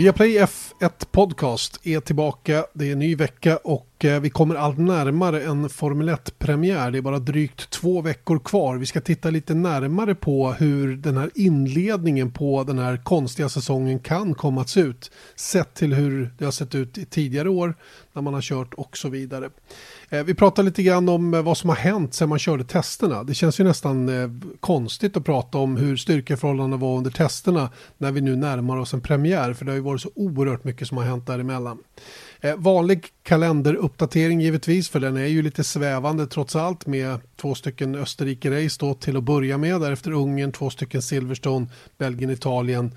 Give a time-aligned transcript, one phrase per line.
[0.00, 2.64] Viaplay F1 Podcast är tillbaka.
[2.72, 6.90] Det är en ny vecka och eh, vi kommer allt närmare en Formel 1-premiär.
[6.90, 8.76] Det är bara drygt två veckor kvar.
[8.76, 13.98] Vi ska titta lite närmare på hur den här inledningen på den här konstiga säsongen
[13.98, 15.10] kan komma att se ut.
[15.36, 17.74] Sett till hur det har sett ut i tidigare år
[18.12, 19.50] när man har kört och så vidare.
[20.12, 23.24] Eh, vi pratar lite grann om eh, vad som har hänt sedan man körde testerna.
[23.24, 28.12] Det känns ju nästan eh, konstigt att prata om hur styrkeförhållandena var under testerna när
[28.12, 29.52] vi nu närmar oss en premiär.
[29.52, 31.78] För det har ju varit så oerhört mycket som har hänt däremellan.
[32.56, 38.80] Vanlig kalenderuppdatering givetvis, för den är ju lite svävande trots allt med två stycken Österrike-race
[38.80, 39.80] då till att börja med.
[39.80, 41.66] Därefter Ungern, två stycken Silverstone,
[41.98, 42.94] Belgien, Italien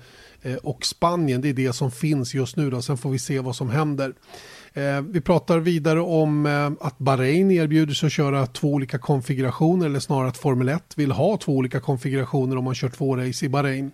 [0.62, 1.40] och Spanien.
[1.40, 2.82] Det är det som finns just nu då.
[2.82, 4.14] Sen får vi se vad som händer.
[4.76, 9.86] Eh, vi pratar vidare om eh, att Bahrain erbjuder sig att köra två olika konfigurationer
[9.86, 13.46] eller snarare att Formel 1 vill ha två olika konfigurationer om man kör två race
[13.46, 13.90] i Bahrain.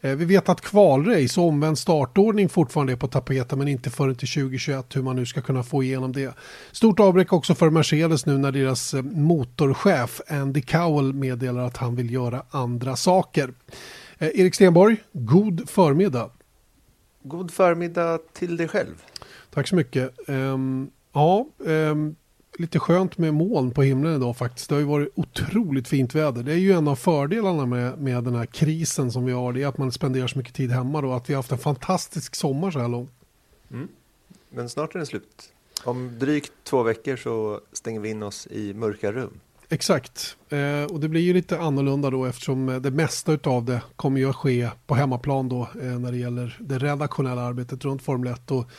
[0.00, 4.14] Eh, vi vet att kvalrace och omvänd startordning fortfarande är på tapeten men inte förrän
[4.14, 6.34] till 2021 hur man nu ska kunna få igenom det.
[6.72, 12.12] Stort avbräck också för Mercedes nu när deras motorchef Andy Cowell meddelar att han vill
[12.12, 13.52] göra andra saker.
[14.18, 16.30] Erik Stenborg, god förmiddag.
[17.22, 18.94] God förmiddag till dig själv.
[19.56, 20.28] Tack så mycket.
[20.28, 22.16] Um, ja, um,
[22.58, 24.68] lite skönt med moln på himlen idag faktiskt.
[24.68, 26.42] Det har ju varit otroligt fint väder.
[26.42, 29.52] Det är ju en av fördelarna med, med den här krisen som vi har.
[29.52, 31.12] Det är att man spenderar så mycket tid hemma då.
[31.12, 33.10] Att vi har haft en fantastisk sommar så här långt.
[33.70, 33.88] Mm.
[34.50, 35.52] Men snart är det slut.
[35.84, 39.40] Om drygt två veckor så stänger vi in oss i mörka rum.
[39.68, 44.20] Exakt, eh, och det blir ju lite annorlunda då eftersom det mesta av det kommer
[44.20, 48.32] ju att ske på hemmaplan då eh, när det gäller det redaktionella arbetet runt Formel
[48.32, 48.50] 1.
[48.50, 48.70] Och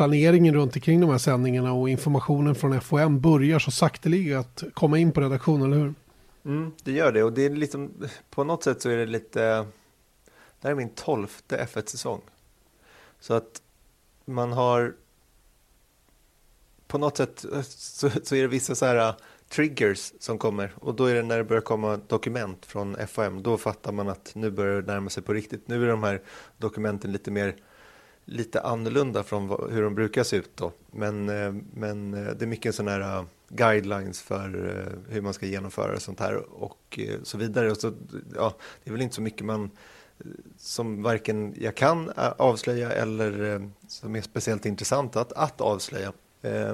[0.00, 4.98] planeringen runt omkring de här sändningarna och informationen från FOM börjar så sakteliga att komma
[4.98, 5.94] in på redaktionen, eller hur?
[6.44, 7.90] Mm, det gör det och det är liksom,
[8.30, 12.20] på något sätt så är det lite, det här är min tolfte F1-säsong.
[13.20, 13.62] Så att
[14.24, 14.94] man har,
[16.86, 19.14] på något sätt så, så är det vissa så här
[19.48, 23.58] triggers som kommer och då är det när det börjar komma dokument från FOM, då
[23.58, 25.68] fattar man att nu börjar det närma sig på riktigt.
[25.68, 26.22] Nu är de här
[26.58, 27.56] dokumenten lite mer
[28.24, 30.72] lite annorlunda från hur de brukar se ut då.
[30.90, 34.48] Men, eh, men eh, det är mycket sådana här eh, guidelines för
[35.08, 37.70] hur man ska genomföra sånt här och så vidare.
[37.70, 37.92] Och så,
[38.34, 38.54] ja,
[38.84, 39.70] det är väl inte så mycket man
[40.56, 46.12] som varken jag kan avslöja eller som är speciellt intressant att, att avslöja.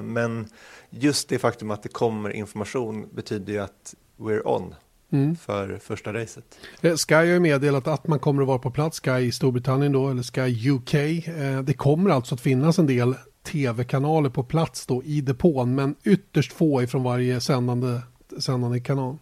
[0.01, 0.47] Men
[0.89, 4.75] just det faktum att det kommer information betyder ju att we're on
[5.11, 5.35] mm.
[5.35, 6.59] för första racet.
[6.81, 9.91] Eh, Sky har ju meddelat att man kommer att vara på plats, Sky i Storbritannien
[9.91, 10.93] då, eller Sky UK.
[10.93, 15.95] Eh, det kommer alltså att finnas en del tv-kanaler på plats då i depån, men
[16.03, 18.01] ytterst få ifrån varje sändande,
[18.39, 19.17] sändande kanal.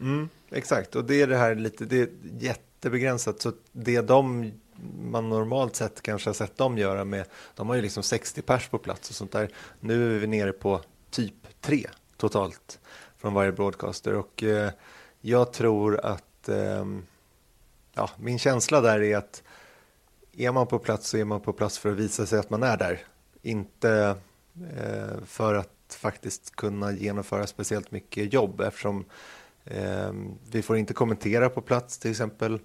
[0.00, 2.08] Mm, exakt, och det är det här lite, det är
[2.38, 4.52] jättebegränsat, så det de
[5.02, 8.68] man normalt sett kanske har sett dem göra med, de har ju liksom 60 pers
[8.68, 9.50] på plats och sånt där.
[9.80, 10.80] Nu är vi nere på
[11.10, 11.86] typ tre
[12.16, 12.78] totalt
[13.18, 14.70] från varje broadcaster och eh,
[15.28, 17.02] jag tror att ehm,
[17.94, 19.42] ja, min känsla där är att
[20.36, 22.62] är man på plats så är man på plats för att visa sig att man
[22.62, 23.00] är där.
[23.42, 24.16] Inte
[24.76, 29.04] eh, för att faktiskt kunna genomföra speciellt mycket jobb eftersom
[29.64, 30.12] eh,
[30.50, 32.58] vi får inte kommentera på plats till exempel.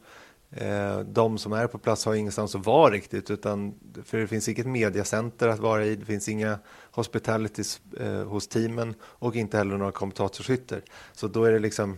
[0.51, 3.73] Eh, de som är på plats har ingenstans att vara riktigt utan
[4.03, 6.59] för det finns inget mediacenter att vara i, det finns inga
[6.91, 10.83] hospitalities eh, hos teamen och inte heller några kommentatorshytter.
[11.13, 11.97] Så då är det liksom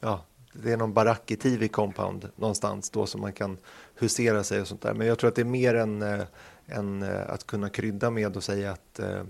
[0.00, 3.58] ja, det är någon barack i TV compound någonstans då som man kan
[3.94, 4.94] husera sig och sånt där.
[4.94, 6.20] Men jag tror att det är mer än, äh,
[6.66, 9.22] än äh, att kunna krydda med och säga att äh,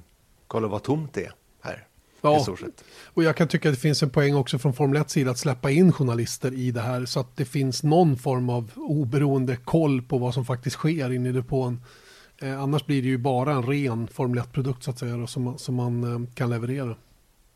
[0.46, 1.86] kolla vad tomt det är här.
[2.20, 2.46] Ja,
[3.04, 5.38] och jag kan tycka att det finns en poäng också från Formel 1 sida att
[5.38, 10.02] släppa in journalister i det här så att det finns någon form av oberoende koll
[10.02, 11.80] på vad som faktiskt sker inne i depån.
[12.38, 15.58] Eh, annars blir det ju bara en ren Formel 1-produkt så att säga då, som,
[15.58, 16.96] som man eh, kan leverera.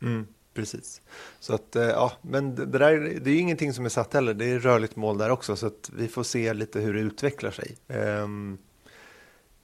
[0.01, 0.27] Mm.
[0.53, 1.01] Precis.
[1.39, 4.33] Så att, eh, ja, men det, där, det är ju ingenting som är satt heller.
[4.33, 7.51] Det är rörligt mål där också, så att vi får se lite hur det utvecklar
[7.51, 7.75] sig.
[7.87, 8.57] Ehm,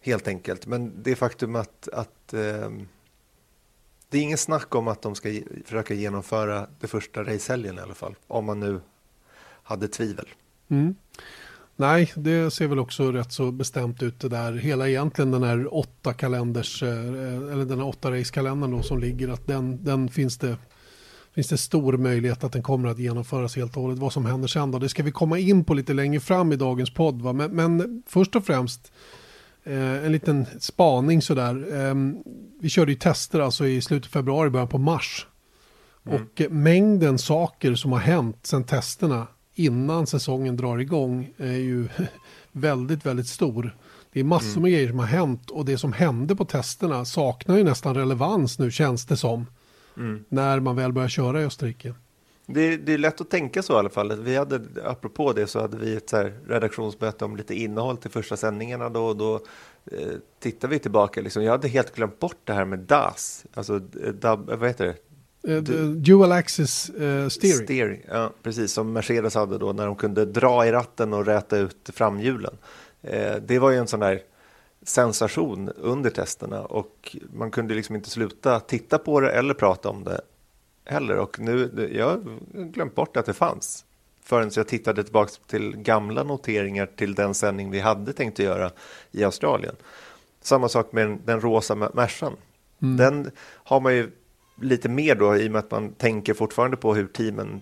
[0.01, 0.65] helt enkelt.
[0.65, 2.87] Men det faktum att, att ehm,
[4.09, 5.29] det är ingen snack om att de ska
[5.65, 8.15] försöka genomföra det första racehelgen i alla fall.
[8.27, 8.81] Om man nu
[9.63, 10.27] hade tvivel.
[10.69, 10.95] Mm.
[11.79, 14.53] Nej, det ser väl också rätt så bestämt ut det där.
[14.53, 16.89] Hela egentligen den här åtta kalenders, eh,
[17.51, 20.57] eller den här åtta racekalendern då som ligger, att den, den finns det
[21.37, 23.99] finns det stor möjlighet att den kommer att genomföras helt och hållet.
[23.99, 26.55] Vad som händer sen då, det ska vi komma in på lite längre fram i
[26.55, 27.21] dagens podd.
[27.21, 27.33] Va?
[27.33, 28.91] Men, men först och främst
[29.63, 31.85] eh, en liten spaning sådär.
[31.87, 31.95] Eh,
[32.59, 35.27] vi körde ju tester alltså i slutet av februari, början på mars.
[36.05, 36.21] Mm.
[36.21, 41.87] Och mängden saker som har hänt sedan testerna innan säsongen drar igång är ju
[42.51, 43.75] väldigt, väldigt stor.
[44.13, 44.61] Det är massor mm.
[44.61, 48.59] med grejer som har hänt och det som hände på testerna saknar ju nästan relevans
[48.59, 49.45] nu känns det som.
[49.97, 50.23] Mm.
[50.29, 51.93] När man väl börjar köra i Österrike.
[52.45, 54.21] Det, det, är lätt att tänka så i alla fall.
[54.21, 58.37] Vi hade, apropå det så hade vi ett så redaktionsmöte om lite innehåll till första
[58.37, 59.05] sändningarna då.
[59.05, 59.35] Och då
[59.91, 60.07] eh,
[60.39, 61.21] tittar vi tillbaka.
[61.21, 63.45] Liksom, jag hade helt glömt bort det här med DAS.
[63.53, 64.95] Alltså, eh, dub, vad heter det?
[65.47, 65.61] Uh,
[65.91, 67.63] dual axis uh, steering.
[67.65, 68.01] steering.
[68.07, 71.89] Ja, precis som Mercedes hade då när de kunde dra i ratten och räta ut
[71.93, 72.57] framhjulen.
[73.03, 74.21] Uh, det var ju en sån där
[74.87, 80.03] sensation under testerna och man kunde liksom inte sluta titta på det eller prata om
[80.03, 80.21] det
[80.85, 81.17] heller.
[81.17, 82.21] Och nu, jag har
[82.53, 83.85] glömt bort att det fanns
[84.23, 88.71] förrän jag tittade tillbaka till gamla noteringar till den sändning vi hade tänkt att göra
[89.11, 89.75] i Australien.
[90.41, 92.35] Samma sak med den rosa Mercan.
[92.81, 92.97] Mm.
[92.97, 93.31] Den
[93.63, 94.11] har man ju
[94.61, 97.61] lite mer då i och med att man tänker fortfarande på hur teamen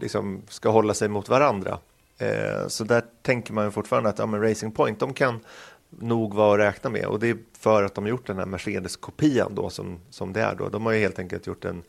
[0.00, 1.78] liksom ska hålla sig mot varandra.
[2.18, 5.40] Eh, så där tänker man fortfarande att ja, Racing Point, de kan
[5.90, 8.46] nog vara att räkna med och det är för att de har gjort den här
[8.46, 10.68] Mercedes-kopian då som, som det är då.
[10.68, 11.82] De har ju helt enkelt gjort en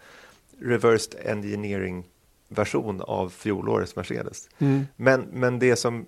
[0.59, 2.07] reversed engineering
[2.47, 4.49] version av fjolårets Mercedes.
[4.59, 4.87] Mm.
[4.95, 6.05] Men, men det som,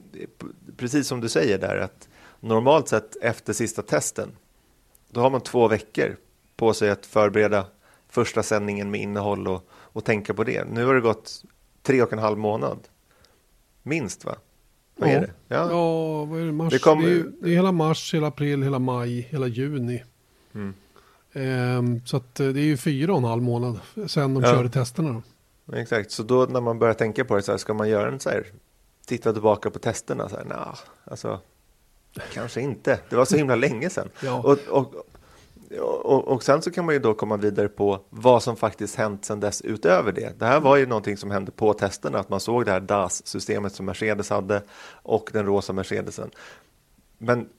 [0.78, 2.10] precis som du säger där, att
[2.40, 4.30] normalt sett efter sista testen,
[5.10, 6.18] då har man två veckor
[6.56, 7.66] på sig att förbereda
[8.10, 10.68] första sändningen med innehåll och, och tänka på det.
[10.72, 11.44] Nu har det gått
[11.81, 12.80] tre och en halv månad.
[13.84, 14.36] Minst va?
[14.95, 15.13] Vad ja.
[15.13, 15.31] är det?
[15.48, 16.51] Ja, ja vad är det?
[16.51, 16.74] Mars?
[16.74, 17.01] Det, kom...
[17.01, 20.04] det, är, det är hela mars, hela april, hela maj, hela juni.
[20.54, 20.74] Mm.
[21.34, 24.51] Ehm, så eh, det är ju fyra och en halv månad sen de ja.
[24.51, 25.22] körde testerna.
[25.66, 25.75] Då.
[25.75, 28.19] Exakt, så då när man börjar tänka på det så här, ska man göra en
[28.19, 28.45] så här,
[29.06, 30.75] titta tillbaka på testerna så här, nah,
[31.06, 31.39] alltså,
[32.34, 33.00] kanske inte.
[33.10, 34.10] Det var så himla länge sedan.
[34.24, 34.42] Ja.
[34.42, 35.06] Och, och,
[35.80, 39.25] och, och, sen så kan man ju då komma vidare på vad som faktiskt hänt
[39.25, 40.40] sedan dess utöver det.
[40.40, 43.75] Det här var ju någonting som hände på testerna, att man såg det här DAS-systemet
[43.75, 44.64] som Mercedes hade
[45.04, 46.31] och den rosa Mercedesen.
[47.18, 47.50] Men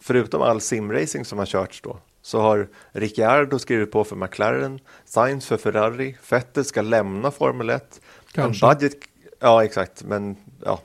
[0.00, 5.46] förutom all simracing som har körts då, så har Ricciardo skrivit på för McLaren, Sainz
[5.46, 8.00] för Ferrari, Vettel ska lämna Formel 1.
[8.32, 8.66] Kanske.
[8.66, 8.96] Budget,
[9.38, 10.80] ja, exakt, men ja,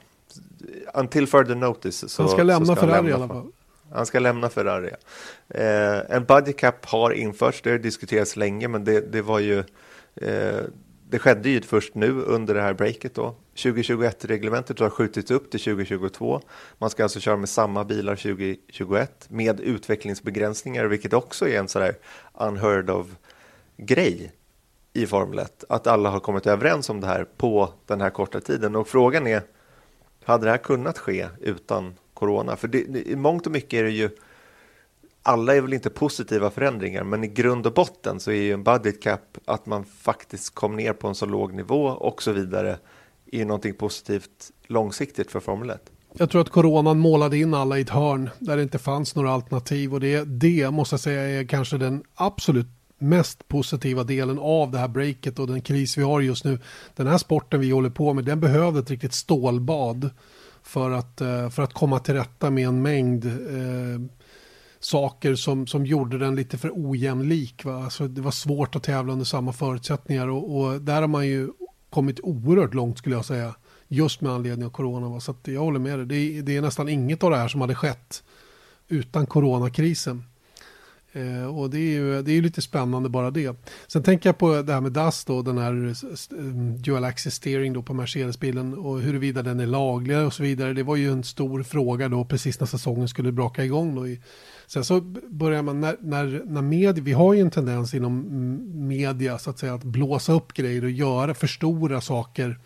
[0.93, 2.11] until further notice.
[2.11, 3.51] Så, han ska lämna ska Ferrari lämna, i alla fall.
[3.97, 4.91] Han ska lämna Ferrari.
[5.49, 9.63] Eh, en budget cap har införts, det har diskuterats länge, men det, det var ju
[10.15, 10.61] eh,
[11.09, 13.35] det skedde ju först nu under det här breaket då.
[13.55, 16.41] 2021-reglementet har skjutits upp till 2022.
[16.77, 21.95] Man ska alltså köra med samma bilar 2021 med utvecklingsbegränsningar, vilket också är en sådär
[22.33, 23.07] unheard of
[23.77, 24.31] grej
[24.93, 25.63] i Formel 1.
[25.69, 28.75] Att alla har kommit överens om det här på den här korta tiden.
[28.75, 29.41] Och frågan är,
[30.23, 32.55] hade det här kunnat ske utan corona?
[32.55, 34.09] För det, i mångt och mycket är det ju
[35.23, 38.63] alla är väl inte positiva förändringar, men i grund och botten så är ju en
[38.63, 42.77] budget cap att man faktiskt kom ner på en så låg nivå och så vidare
[43.31, 45.91] är någonting positivt långsiktigt för Formel 1.
[46.13, 49.31] Jag tror att coronan målade in alla i ett hörn där det inte fanns några
[49.31, 52.67] alternativ och det, det måste jag säga är kanske den absolut
[52.97, 56.59] mest positiva delen av det här breaket och den kris vi har just nu.
[56.95, 60.09] Den här sporten vi håller på med, den behövde ett riktigt stålbad
[60.67, 64.01] för att, eh, för att komma till rätta med en mängd eh,
[64.79, 67.65] saker som, som gjorde den lite för ojämlik.
[67.65, 67.83] Va?
[67.83, 71.49] Alltså, det var svårt att tävla under samma förutsättningar och, och där har man ju
[71.89, 73.55] kommit oerhört långt skulle jag säga.
[73.87, 75.09] Just med anledning av corona.
[75.09, 75.19] Va?
[75.19, 76.05] Så jag håller med dig.
[76.05, 78.23] Det, det, är nästan inget av det här som hade skett
[78.87, 80.23] utan coronakrisen.
[81.17, 83.55] Eh, och det är ju det är lite spännande bara det.
[83.87, 85.93] Sen tänker jag på det här med DAS då, den här
[86.83, 90.73] dual access steering då på Mercedes-bilen och huruvida den är laglig och så vidare.
[90.73, 94.21] Det var ju en stor fråga då precis när säsongen skulle braka igång då i
[94.67, 99.37] Sen så börjar man, när, när, när media, vi har ju en tendens inom media
[99.37, 102.59] så att säga att blåsa upp grejer och göra, förstora saker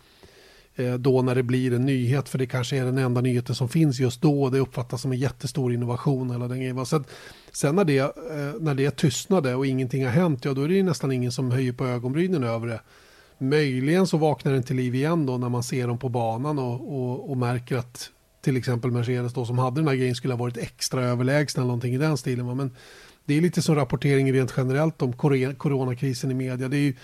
[0.76, 3.68] Eh, då när det blir en nyhet, för det kanske är den enda nyheten som
[3.68, 6.30] finns just då och det uppfattas som en jättestor innovation.
[6.30, 6.86] Eller den grejen.
[6.86, 7.10] Så att,
[7.52, 10.82] sen när det, eh, när det tystnade och ingenting har hänt, ja då är det
[10.82, 12.80] nästan ingen som höjer på ögonbrynen över det.
[13.38, 16.74] Möjligen så vaknar den till liv igen då när man ser dem på banan och,
[16.74, 18.10] och, och märker att
[18.40, 21.66] till exempel Mercedes då som hade den här grejen skulle ha varit extra överlägsna eller
[21.66, 22.56] någonting i den stilen.
[22.56, 22.70] Men
[23.24, 25.12] det är lite som rapportering rent generellt om
[25.56, 26.68] coronakrisen i media.
[26.68, 26.94] Det är ju,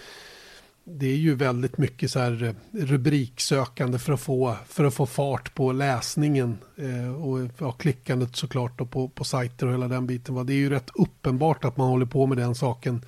[0.90, 5.07] det är ju väldigt mycket så här eh, rubriksökande för att få, för att få
[5.07, 10.07] fart på läsningen eh, och ja, klickandet såklart då på, på sajter och hela den
[10.07, 10.35] biten.
[10.35, 10.45] Va?
[10.45, 13.04] Det är ju rätt uppenbart att man håller på med den saken.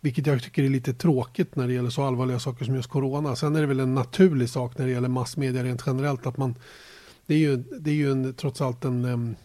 [0.00, 3.36] Vilket jag tycker är lite tråkigt när det gäller så allvarliga saker som just corona.
[3.36, 6.54] Sen är det väl en naturlig sak när det gäller massmedia rent generellt att man
[7.28, 9.36] det är ju, det är ju en, trots allt en,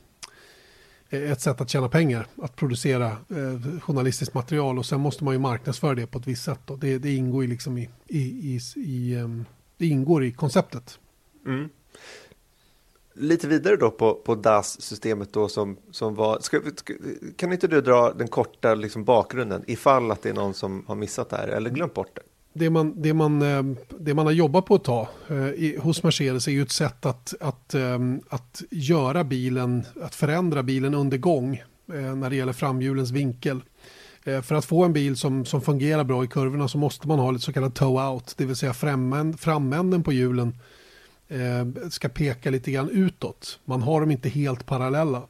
[1.13, 5.33] Eh, ett sätt att tjäna pengar, att producera eh, journalistiskt material och sen måste man
[5.33, 6.59] ju marknadsföra det på ett visst sätt.
[6.65, 6.75] Då.
[6.75, 9.45] Det, det ingår ju liksom i, i, i, i um,
[9.77, 10.99] det ingår i konceptet.
[11.45, 11.69] Mm.
[13.13, 16.61] lite vidare då på, på DAS-systemet då som, som var, ska,
[17.35, 20.95] kan inte du dra den korta liksom bakgrunden ifall att det är någon som har
[20.95, 22.21] missat det här eller glömt bort det?
[22.53, 23.63] Det man, det, man, eh,
[23.99, 27.33] det man har jobbat på ett tag eh, hos Mercedes är ju ett sätt att,
[27.39, 31.55] att, eh, att göra bilen, att förändra bilen under gång
[31.93, 33.61] eh, när det gäller framhjulens vinkel.
[34.23, 37.19] Eh, för att få en bil som, som fungerar bra i kurvorna så måste man
[37.19, 38.73] ha lite så kallad toe-out, det vill säga
[39.37, 40.57] framänden på hjulen
[41.27, 43.59] eh, ska peka lite grann utåt.
[43.65, 45.21] Man har dem inte helt parallella.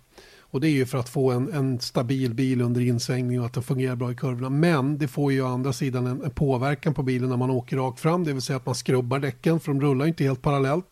[0.54, 3.54] Och det är ju för att få en, en stabil bil under insvängning och att
[3.54, 4.50] den fungerar bra i kurvorna.
[4.50, 7.78] Men det får ju å andra sidan en, en, påverkan på bilen när man åker
[7.78, 8.24] rakt fram.
[8.24, 10.86] Det vill säga att man skrubbar däcken för de rullar inte helt parallellt.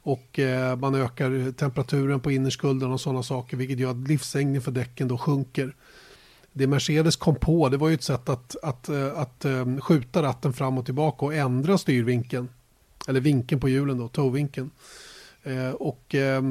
[0.00, 3.56] Och eh, man ökar temperaturen på innerskulden och sådana saker.
[3.56, 5.74] Vilket gör att livslängden för däcken då sjunker.
[6.52, 10.22] Det Mercedes kom på det var ju ett sätt att, att, eh, att, att skjuta
[10.22, 12.48] ratten fram och tillbaka och ändra styrvinkeln.
[13.08, 14.70] Eller vinkeln på hjulen då, toevinkeln.
[15.42, 16.42] Eh, och eh,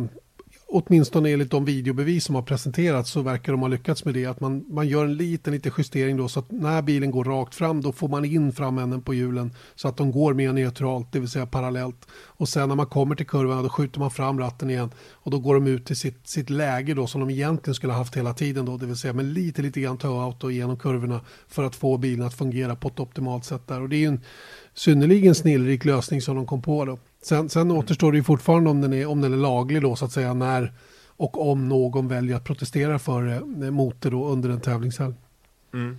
[0.67, 4.25] åtminstone enligt de videobevis som har presenterats så verkar de ha lyckats med det.
[4.25, 7.55] Att man, man gör en liten, liten justering då så att när bilen går rakt
[7.55, 11.19] fram då får man in framänden på hjulen så att de går mer neutralt, det
[11.19, 12.07] vill säga parallellt.
[12.11, 15.39] Och sen när man kommer till kurvan då skjuter man fram ratten igen och då
[15.39, 18.33] går de ut till sitt, sitt läge då som de egentligen skulle ha haft hela
[18.33, 21.97] tiden då, det vill säga med lite, lite grann toe-out genom kurvorna för att få
[21.97, 23.81] bilen att fungera på ett optimalt sätt där.
[23.81, 24.21] Och det är ju en
[24.75, 26.99] synnerligen snillrik lösning som de kom på då.
[27.21, 27.77] Sen, sen mm.
[27.77, 30.33] återstår det ju fortfarande om den, är, om den är laglig då så att säga
[30.33, 30.73] när
[31.17, 35.13] och om någon väljer att protestera för det mot det då under en tävlingshelg.
[35.73, 35.97] Mm.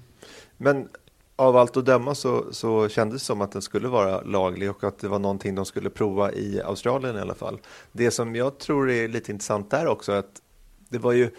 [0.56, 0.88] Men
[1.36, 4.84] av allt att döma så, så kändes det som att den skulle vara laglig och
[4.84, 7.58] att det var någonting de skulle prova i Australien i alla fall.
[7.92, 10.42] Det som jag tror är lite intressant där också är att
[10.88, 11.30] det var ju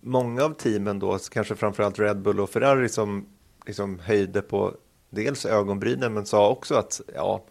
[0.00, 3.26] många av teamen då, kanske framförallt Red Bull och Ferrari som
[3.66, 4.74] liksom höjde på
[5.14, 7.44] dels ögonbrynen men sa också att ja,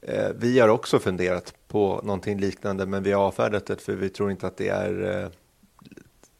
[0.00, 4.08] eh, vi har också funderat på någonting liknande men vi har avfärdat det för vi
[4.08, 5.28] tror inte att det är eh,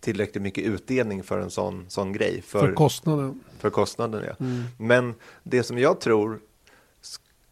[0.00, 2.42] tillräckligt mycket utdelning för en sån, sån grej.
[2.42, 3.40] För, för kostnaden.
[3.58, 4.44] För kostnaden, ja.
[4.44, 4.64] Mm.
[4.78, 6.40] Men det som jag tror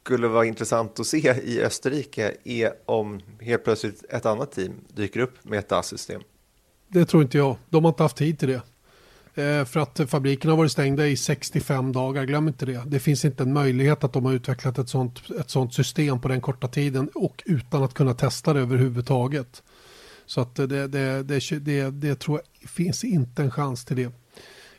[0.04, 5.20] skulle vara intressant att se i Österrike är om helt plötsligt ett annat team dyker
[5.20, 6.22] upp med ett DAS-system.
[6.88, 7.56] Det tror inte jag.
[7.68, 8.62] De har inte haft tid till det.
[9.34, 12.82] Eh, för att fabriken har varit stängda i 65 dagar, glöm inte det.
[12.86, 16.28] Det finns inte en möjlighet att de har utvecklat ett sånt, ett sånt system på
[16.28, 19.62] den korta tiden och utan att kunna testa det överhuvudtaget.
[20.26, 24.12] Så att det, det, det, det, det tror jag finns inte en chans till det.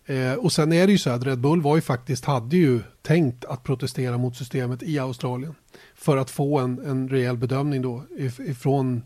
[0.06, 2.80] Eh, och sen är det ju så att Red Bull var ju faktiskt, hade ju
[3.02, 5.56] tänkt att protestera mot systemet i Australien.
[5.96, 8.04] För att få en, en rejäl bedömning då
[8.48, 9.04] ifrån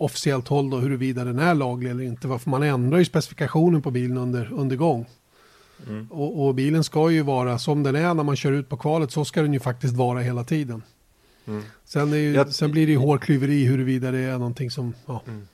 [0.00, 2.28] officiellt håll då huruvida den är laglig eller inte.
[2.28, 5.06] Varför man ändrar ju specifikationen på bilen under, under gång.
[5.88, 6.06] Mm.
[6.10, 9.10] Och, och, bilen ska ju vara som den är när man kör ut på kvalet
[9.10, 10.82] så ska den ju faktiskt vara hela tiden.
[11.46, 11.62] Mm.
[11.84, 14.94] Sen, ju, jag, sen, blir det ju hårklyveri huruvida det är någonting som...
[15.06, 15.22] Ja.
[15.26, 15.48] Mm.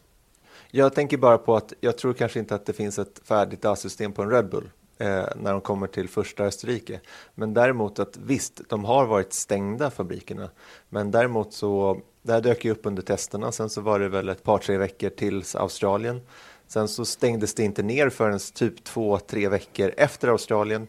[0.71, 4.13] Jag tänker bara på att jag tror kanske inte att det finns ett färdigt DAS-system
[4.13, 7.01] på en Red Bull eh, när de kommer till första Österrike.
[7.35, 10.51] Men däremot att visst, de har varit stängda fabrikerna.
[10.89, 13.53] Men däremot så det här dök ju upp under testerna.
[13.53, 16.21] Sen så var det väl ett par, tre veckor till Australien.
[16.67, 20.89] Sen så stängdes det inte ner förrän typ två, tre veckor efter Australien.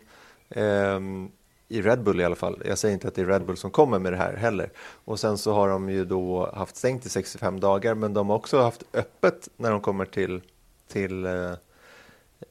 [0.49, 1.31] Ehm,
[1.67, 2.61] I Red Bull i alla fall.
[2.65, 4.71] Jag säger inte att det är Red Bull som kommer med det här heller.
[5.05, 8.35] Och sen så har de ju då haft stängt i 65 dagar, men de har
[8.35, 10.41] också haft öppet när de kommer till,
[10.87, 11.53] till eh,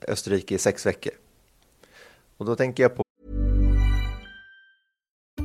[0.08, 1.12] Österrike i sex veckor.
[2.36, 3.05] Och då tänker jag på...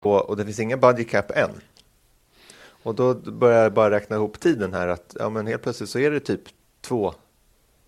[0.00, 1.50] Och, och det finns ingen budget cap än.
[2.82, 5.98] Och då börjar jag bara räkna ihop tiden här att ja, men helt plötsligt så
[5.98, 6.42] är det typ
[6.80, 7.14] två,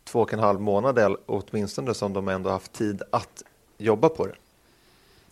[0.05, 3.43] två och en halv månad åtminstone som de ändå haft tid att
[3.79, 4.35] jobba på det.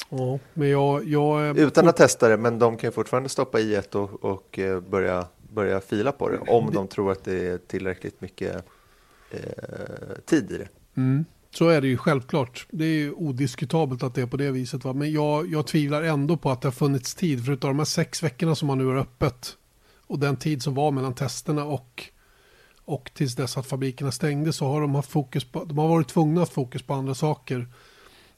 [0.09, 1.59] Ja, men jag, jag...
[1.59, 5.27] Utan att testa det, men de kan fortfarande stoppa i ett och, och eh, börja,
[5.53, 8.65] börja fila på det om de tror att det är tillräckligt mycket
[9.31, 9.41] eh,
[10.25, 10.69] tid i det.
[10.97, 11.25] Mm.
[11.51, 12.67] Så är det ju självklart.
[12.71, 14.85] Det är ju odiskutabelt att det är på det viset.
[14.85, 14.93] Va?
[14.93, 17.45] Men jag, jag tvivlar ändå på att det har funnits tid.
[17.45, 19.57] Förutom de här sex veckorna som man nu har öppet
[20.09, 22.05] och den tid som var mellan testerna och,
[22.85, 26.09] och tills dess att fabrikerna stängde så har de haft fokus på, de har varit
[26.09, 27.67] tvungna att fokus på andra saker.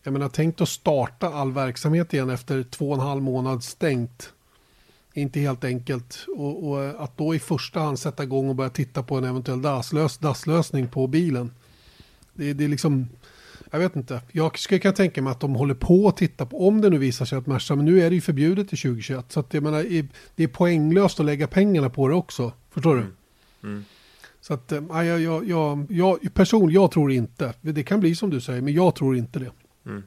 [0.03, 4.33] Jag menar, tänk att starta all verksamhet igen efter två och en halv månad stängt.
[5.15, 6.27] inte helt enkelt.
[6.37, 9.63] Och, och, att då i första hand sätta igång och börja titta på en eventuell
[9.63, 11.51] DAS-lösning på bilen.
[12.41, 13.09] Det, det är liksom,
[13.71, 14.21] jag vet inte.
[14.33, 16.99] Jag skulle kunna tänka mig att de håller på att titta på, om det nu
[16.99, 19.33] visar sig att Merca, men nu är det ju förbjudet i 2021.
[19.33, 22.53] Så att jag menar, det är poänglöst att lägga pengarna på det också.
[22.71, 23.01] Förstår du?
[23.01, 23.15] Mm.
[23.63, 23.85] Mm.
[24.41, 27.55] Så att, äh, jag, jag, jag, jag, person, jag tror inte.
[27.61, 29.51] Det kan bli som du säger, men jag tror inte det.
[29.87, 30.03] Mm.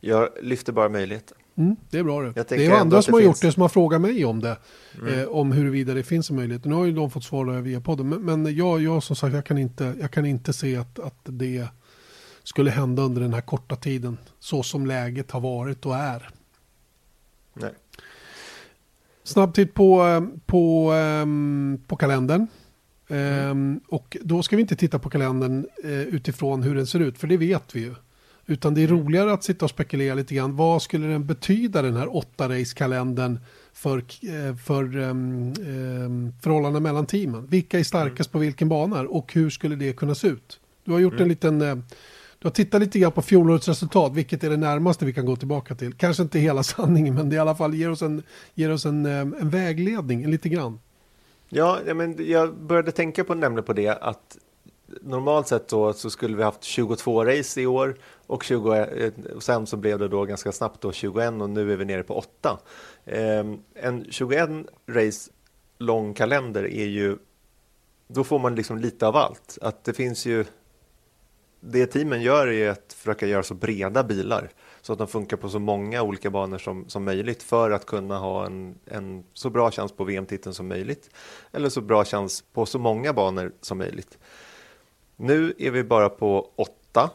[0.00, 1.36] Jag lyfter bara möjligheten.
[1.60, 2.48] Mm, det är bra det.
[2.48, 3.26] Det är andra som har finns...
[3.26, 4.56] gjort det som har frågat mig om det.
[5.00, 5.20] Mm.
[5.20, 6.64] Eh, om huruvida det finns en möjlighet.
[6.64, 8.08] Nu har ju de fått svar via podden.
[8.08, 11.20] Men, men jag, jag som sagt, jag kan inte, jag kan inte se att, att
[11.22, 11.66] det
[12.42, 14.18] skulle hända under den här korta tiden.
[14.38, 16.30] Så som läget har varit och är.
[17.54, 17.72] Nej.
[19.22, 22.46] Snabb titt på, eh, på, um, på kalendern.
[23.08, 23.50] Mm.
[23.50, 27.18] Um, och då ska vi inte titta på kalendern uh, utifrån hur den ser ut,
[27.18, 27.94] för det vet vi ju.
[28.50, 30.56] Utan det är roligare att sitta och spekulera lite grann.
[30.56, 33.38] Vad skulle den betyda den här åtta race-kalendern
[33.72, 37.46] för, eh, för um, um, förhållanden mellan teamen?
[37.46, 38.32] Vilka är starkast mm.
[38.32, 40.60] på vilken bana och hur skulle det kunna se ut?
[40.84, 41.22] Du har gjort mm.
[41.22, 41.62] en liten...
[41.62, 41.78] Uh,
[42.38, 45.36] du har tittat lite grann på fjolårets resultat, vilket är det närmaste vi kan gå
[45.36, 45.92] tillbaka till.
[45.92, 48.22] Kanske inte hela sanningen, men det i alla fall ger oss en,
[48.54, 50.78] ger oss en, en vägledning, lite grann.
[51.48, 54.36] Ja, men jag började tänka på, nämligen på det, att
[55.02, 59.42] normalt sett då så skulle vi haft 22 race i år och, 20, eh, och
[59.42, 62.14] sen så blev det då ganska snabbt då 21 och nu är vi nere på
[62.14, 62.58] 8.
[63.04, 63.44] Eh,
[63.74, 64.50] en 21
[64.86, 65.30] race
[65.78, 67.16] lång kalender är ju,
[68.08, 69.58] då får man liksom lite av allt.
[69.60, 70.44] Att det finns ju,
[71.60, 74.50] det teamen gör är att försöka göra så breda bilar
[74.82, 78.18] så att de funkar på så många olika banor som, som möjligt för att kunna
[78.18, 81.10] ha en, en så bra chans på VM-titeln som möjligt
[81.52, 84.18] eller så bra chans på så många banor som möjligt.
[85.22, 87.10] Nu är vi bara på åtta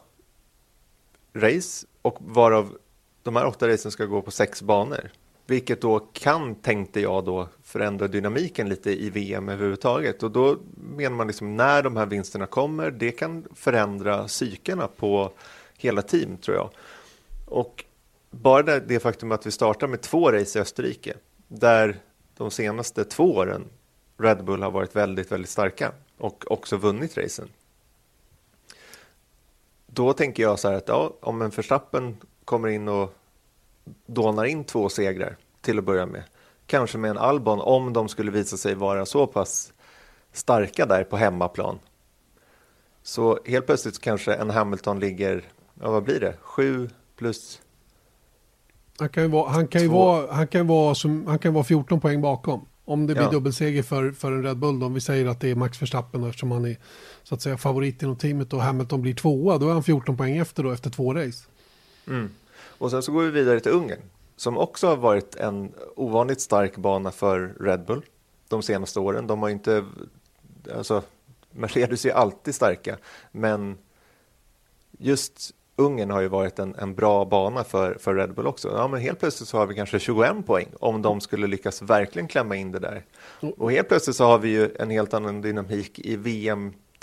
[1.34, 2.78] race och varav
[3.24, 5.12] de här åtta racen ska gå på sex banor.
[5.46, 10.24] Vilket då kan, tänkte jag då, förändra dynamiken lite i VM överhuvudtaget.
[10.24, 15.32] Och då menar man liksom när de här vinsterna kommer, det kan förändra psykena på
[15.78, 16.70] hela team tror jag.
[17.46, 17.86] Och
[18.32, 21.13] bara det, det faktum att vi startar med två race i Österrike,
[21.48, 22.00] där
[22.38, 23.65] de senaste två åren
[24.18, 27.50] Red Bull har varit väldigt, väldigt starka och också vunnit racen
[29.95, 33.13] då tänker jag så här att ja, om en Verstappen kommer in och
[34.05, 36.23] dånar in två segrar till att börja med,
[36.65, 39.73] kanske med en Albon om de skulle visa sig vara så pass
[40.31, 41.79] starka där på hemmaplan.
[43.03, 45.43] Så helt plötsligt kanske en Hamilton ligger,
[45.81, 47.62] ja vad blir det, sju plus
[48.97, 51.63] han kan ju vara, han kan ju vara, han kan vara, som, han kan vara
[51.63, 52.65] 14 poäng bakom.
[52.86, 53.31] Om det blir ja.
[53.31, 56.23] dubbelseger för, för en Red Bull, då, om vi säger att det är Max Verstappen
[56.23, 56.77] eftersom han är
[57.26, 60.38] så att säga favorit inom teamet och Hamilton blir tvåa, då är han 14 poäng
[60.38, 61.46] efter då efter två race.
[62.08, 62.30] Mm.
[62.58, 64.02] Och sen så går vi vidare till Ungern
[64.36, 68.02] som också har varit en ovanligt stark bana för Red Bull
[68.48, 69.28] de senaste åren.
[69.28, 69.86] De har inte,
[70.76, 71.04] alltså
[71.52, 72.98] Mercedes är alltid starka,
[73.32, 73.78] men
[74.92, 78.70] just Ungern har ju varit en, en bra bana för, för Red Bull också.
[78.78, 82.28] Ja, men helt plötsligt så har vi kanske 21 poäng om de skulle lyckas verkligen
[82.28, 83.06] klämma in det där.
[83.58, 86.16] Och helt plötsligt så har vi ju en helt annan dynamik i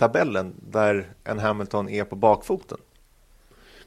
[0.03, 2.79] VM-tabellen där en Hamilton är på bakfoten.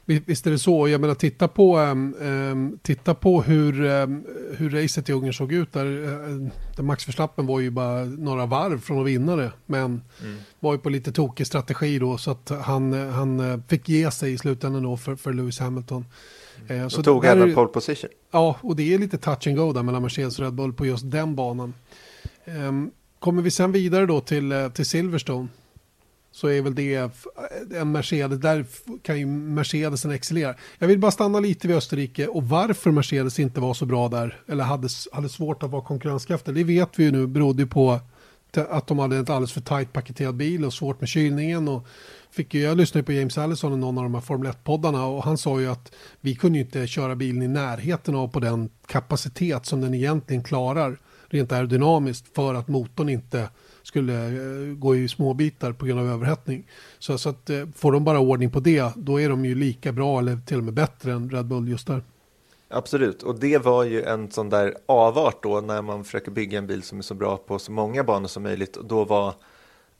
[0.04, 0.88] Visst är det så.
[0.88, 4.24] Jag menar titta på, um, titta på hur, um,
[4.56, 5.72] hur racet i Ungern såg ut.
[5.72, 5.84] Där,
[6.76, 9.52] där Max Verstappen var ju bara några varv från att vinna det.
[9.66, 10.36] Men mm.
[10.60, 12.18] var ju på lite tokig strategi då.
[12.18, 16.04] Så att han, han uh, fick ge sig i slutändan då för, för Lewis Hamilton.
[16.68, 16.82] Mm.
[16.82, 18.10] Uh, så tog även pole position.
[18.30, 20.86] Ja, och det är lite touch and go där mellan Mercedes och Red Bull på
[20.86, 21.74] just den banan.
[22.44, 25.48] Um, kommer vi sen vidare då till, till Silverstone
[26.36, 27.10] så är väl det
[27.74, 28.64] en Mercedes, där
[29.02, 30.54] kan ju Mercedesen excellera.
[30.78, 34.40] Jag vill bara stanna lite vid Österrike och varför Mercedes inte var så bra där,
[34.48, 36.54] eller hade, hade svårt att vara konkurrenskraftig.
[36.54, 38.00] det vet vi ju nu berodde på
[38.54, 41.68] att de hade en alldeles för tajt paketerad bil och svårt med kylningen.
[41.68, 41.86] Och
[42.30, 45.24] fick ju, jag lyssnade på James Allison i någon av de här Formel 1-poddarna och
[45.24, 48.70] han sa ju att vi kunde ju inte köra bilen i närheten av på den
[48.86, 53.48] kapacitet som den egentligen klarar rent aerodynamiskt för att motorn inte
[53.96, 56.66] skulle eh, gå i små bitar på grund av överhettning.
[56.98, 59.92] Så, så att eh, får de bara ordning på det, då är de ju lika
[59.92, 62.02] bra eller till och med bättre än Red Bull just där.
[62.68, 66.66] Absolut, och det var ju en sån där avart då när man försöker bygga en
[66.66, 68.76] bil som är så bra på så många banor som möjligt.
[68.76, 69.34] Och då var,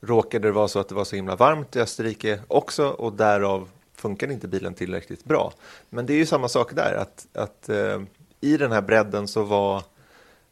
[0.01, 3.69] råkade det vara så att det var så himla varmt i Österrike också och därav
[3.95, 5.53] funkade inte bilen tillräckligt bra.
[5.91, 8.03] Men det är ju samma sak där, att, att eh,
[8.41, 9.83] i den här bredden så var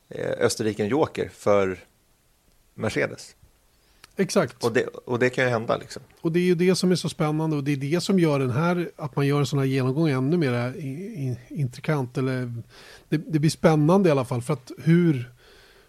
[0.09, 1.79] eh, Österrike en joker för
[2.75, 3.35] Mercedes.
[4.17, 4.65] Exakt.
[4.65, 6.03] Och det, och det kan ju hända liksom.
[6.21, 8.39] Och det är ju det som är så spännande och det är det som gör
[8.39, 10.75] den här, att man gör en sån här genomgång ännu mer
[11.49, 12.19] intrikant.
[12.19, 12.53] Eller,
[13.09, 15.33] det, det, blir spännande i alla fall för att hur,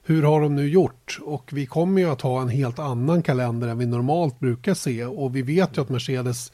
[0.03, 1.19] hur har de nu gjort?
[1.21, 5.05] Och vi kommer ju att ha en helt annan kalender än vi normalt brukar se.
[5.05, 6.51] Och vi vet ju att Mercedes,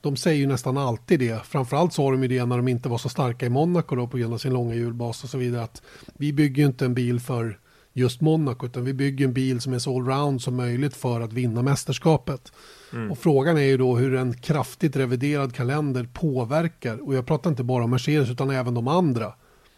[0.00, 1.46] de säger ju nästan alltid det.
[1.46, 4.18] Framförallt sa de ju det när de inte var så starka i Monaco då på
[4.18, 5.64] grund av sin långa hjulbas och så vidare.
[5.64, 5.82] Att
[6.16, 7.58] vi bygger ju inte en bil för
[7.92, 11.32] just Monaco utan vi bygger en bil som är så allround som möjligt för att
[11.32, 12.52] vinna mästerskapet.
[12.92, 13.10] Mm.
[13.10, 17.06] Och frågan är ju då hur en kraftigt reviderad kalender påverkar.
[17.06, 19.32] Och jag pratar inte bara om Mercedes utan även de andra.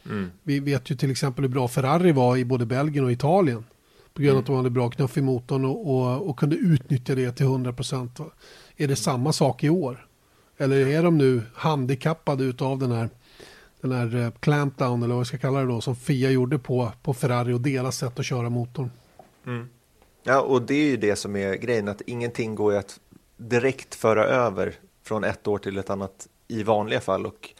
[0.07, 0.31] Mm.
[0.42, 3.64] Vi vet ju till exempel hur bra Ferrari var i både Belgien och Italien.
[4.14, 4.40] På grund av mm.
[4.40, 8.31] att de hade bra knuff i motorn och, och, och kunde utnyttja det till 100%.
[8.77, 10.07] Är det samma sak i år?
[10.59, 13.11] Eller är de nu handikappade av den här,
[13.88, 16.92] den här eh, clampdown eller vad jag ska kalla det då som Fia gjorde på,
[17.02, 18.90] på Ferrari och deras sätt att köra motorn?
[19.46, 19.68] Mm.
[20.22, 23.00] Ja, och det är ju det som är grejen, att ingenting går att
[23.36, 27.54] direkt föra över från ett år till ett annat i vanliga fall och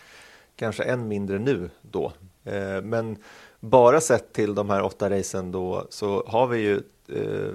[0.57, 2.13] kanske än mindre nu då.
[2.45, 3.17] Eh, men
[3.61, 7.53] bara sett till de här åtta racen då så har vi ju eh,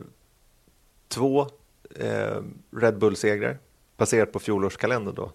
[1.08, 1.48] två
[1.96, 3.58] eh, Red Bull-segrar
[3.98, 5.32] baserat på fjolårskalendern då.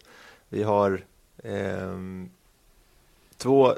[0.48, 1.04] Vi har
[1.36, 1.98] eh,
[3.36, 3.74] två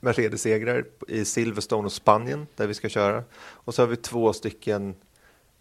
[0.00, 3.24] Mercedes-segrar i Silverstone och Spanien där vi ska köra.
[3.40, 4.94] Och så har vi två stycken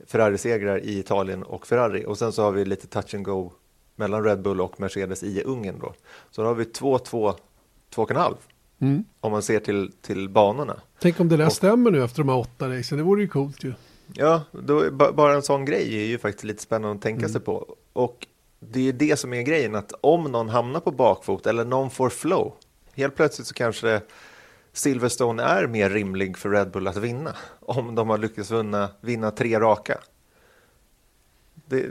[0.07, 2.05] Ferrari-segrar i Italien och Ferrari.
[2.05, 3.51] Och sen så har vi lite touch and go
[3.95, 5.93] mellan Red Bull och Mercedes i Ungern då.
[6.31, 7.35] Så då har vi två, två,
[7.89, 8.35] två och en halv.
[8.79, 9.03] Mm.
[9.19, 10.81] Om man ser till, till banorna.
[10.99, 13.27] Tänk om det där och, stämmer nu efter de här åtta racen, det vore ju
[13.27, 13.73] coolt ju.
[14.13, 17.31] Ja, då, bara en sån grej är ju faktiskt lite spännande att tänka mm.
[17.31, 17.75] sig på.
[17.93, 18.27] Och
[18.59, 22.09] det är det som är grejen, att om någon hamnar på bakfot eller någon får
[22.09, 22.53] flow,
[22.93, 24.01] helt plötsligt så kanske
[24.73, 29.31] Silverstone är mer rimlig för Red Bull att vinna om de har lyckats vinna, vinna
[29.31, 29.97] tre raka.
[31.53, 31.85] Det,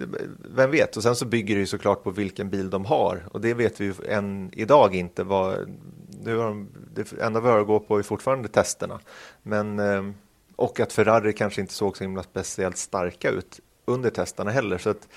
[0.54, 0.96] vem vet?
[0.96, 3.80] Och sen så bygger det ju såklart på vilken bil de har och det vet
[3.80, 5.24] vi ju än idag inte.
[5.24, 5.78] Vad,
[6.24, 9.00] nu har de, det enda vi har att gå på är fortfarande testerna.
[9.42, 10.10] Men, eh,
[10.56, 14.78] och att Ferrari kanske inte såg så himla speciellt starka ut under testerna heller.
[14.78, 15.08] Så att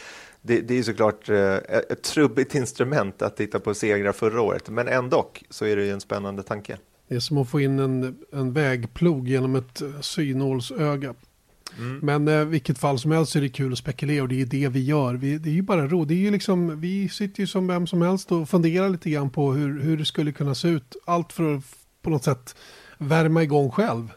[0.45, 4.69] det, det är såklart eh, ett trubbigt instrument att titta på segrar förra året.
[4.69, 6.77] Men ändå så är det ju en spännande tanke.
[7.07, 11.13] Det är som att få in en, en vägplog genom ett synålsöga.
[11.77, 11.99] Mm.
[12.03, 14.45] Men eh, vilket fall som helst så är det kul att spekulera och det är
[14.45, 15.13] det vi gör.
[15.13, 16.05] Vi, det är ju bara ro.
[16.05, 19.29] Det är ju liksom, vi sitter ju som vem som helst och funderar lite grann
[19.29, 20.95] på hur, hur det skulle kunna se ut.
[21.05, 21.63] Allt för att
[22.01, 22.55] på något sätt
[22.97, 24.11] värma igång själv.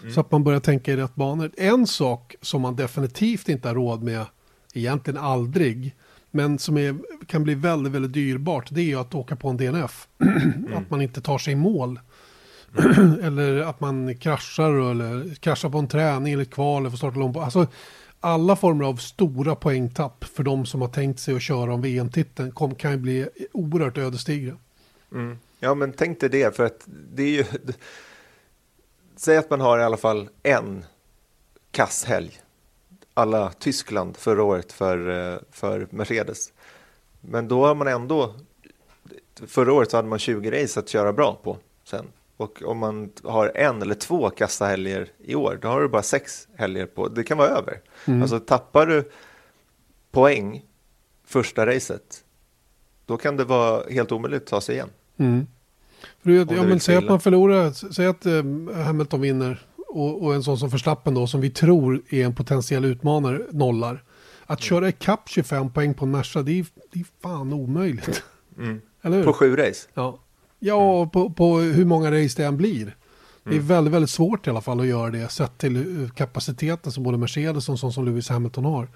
[0.00, 0.14] Mm.
[0.14, 1.50] Så att man börjar tänka i rätt banor.
[1.56, 4.26] En sak som man definitivt inte har råd med,
[4.74, 5.96] egentligen aldrig,
[6.30, 9.56] men som är, kan bli väldigt, väldigt dyrbart, det är ju att åka på en
[9.56, 10.08] DNF.
[10.20, 10.74] Mm.
[10.74, 12.00] att man inte tar sig i mål.
[13.22, 17.18] eller att man kraschar eller kraschar på en träning eller ett kval eller får starta
[17.18, 17.36] långt.
[17.36, 17.66] Alltså,
[18.20, 22.52] alla former av stora poängtapp för de som har tänkt sig att köra om VM-titeln
[22.78, 24.56] kan ju bli oerhört ödesdigra.
[25.12, 25.38] Mm.
[25.60, 27.44] Ja, men tänk dig det, för att det är ju...
[29.16, 30.84] Säg att man har i alla fall en
[31.70, 32.40] kasshelg.
[33.20, 36.52] Alla Tyskland förra året för, eh, för Mercedes.
[37.20, 38.34] Men då har man ändå...
[39.46, 42.06] Förra året så hade man 20 race att köra bra på sen.
[42.36, 46.48] Och om man har en eller två kassahelger i år, då har du bara sex
[46.56, 47.08] helger på.
[47.08, 47.80] Det kan vara över.
[48.04, 48.22] Mm.
[48.22, 49.10] Alltså tappar du
[50.10, 50.64] poäng
[51.24, 52.24] första racet,
[53.06, 54.90] då kan det vara helt omöjligt att ta sig igen.
[55.16, 55.46] Mm.
[56.22, 58.42] För ja, men säg att man förlorar, säg att eh,
[58.84, 62.84] Hamilton vinner och, och, en sån som Förstappen då, som vi tror är en potentiell
[62.84, 64.02] utmanare, nollar.
[64.46, 68.22] Att köra ikapp 25 poäng på en Merca, det är, det är fan omöjligt.
[68.58, 68.80] Mm.
[69.24, 69.88] På sju race?
[69.94, 70.18] Ja.
[70.58, 71.10] Ja, mm.
[71.10, 72.96] på, på, hur många race det än blir.
[73.44, 73.66] Det är mm.
[73.66, 77.68] väldigt, väldigt svårt i alla fall att göra det sett till kapaciteten som både Mercedes
[77.68, 78.88] och sånt som Lewis Hamilton har.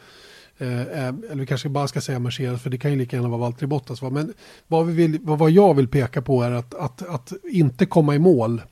[0.59, 3.29] Eh, eh, eller vi kanske bara ska säga Mercedes för det kan ju lika gärna
[3.29, 4.03] vara Valtteri Bottas.
[4.03, 4.11] Va?
[4.11, 4.33] Men
[4.67, 8.19] vad, vi vill, vad jag vill peka på är att, att, att inte komma i
[8.19, 8.63] mål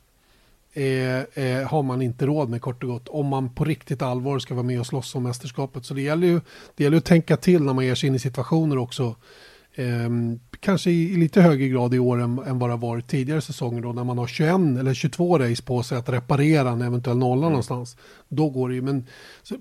[0.73, 4.39] eh, eh, har man inte råd med kort och gott om man på riktigt allvar
[4.39, 5.85] ska vara med och slåss om mästerskapet.
[5.85, 6.41] Så det gäller ju
[6.77, 9.15] det gäller att tänka till när man ger sig in i situationer också
[9.75, 10.11] Eh,
[10.61, 13.83] kanske i, lite högre grad i år än, än vad det har varit tidigare säsonger
[13.83, 17.47] då när man har 21 eller 22 race på sig att reparera en eventuell nolla
[17.47, 17.51] mm.
[17.51, 17.97] någonstans.
[18.29, 19.07] Då går det ju, men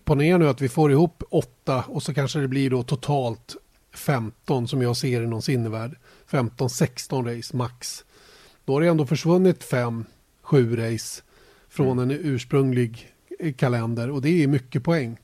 [0.03, 3.55] ponera nu att vi får ihop 8 och så kanske det blir då totalt
[3.93, 5.95] 15 som jag ser i någon sinnevärld.
[6.29, 8.05] 15-16 race max.
[8.65, 9.63] Då har det ändå försvunnit
[10.51, 11.21] 5-7 race
[11.69, 12.09] från mm.
[12.09, 13.07] en ursprunglig
[13.57, 15.17] kalender och det är mycket poäng.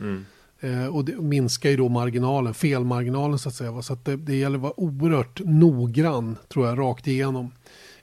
[0.00, 0.24] Mm.
[0.60, 3.82] Eh, och det minskar ju då marginalen, felmarginalen så att säga.
[3.82, 7.52] Så att det, det gäller att vara oerhört noggrann, tror jag, rakt igenom.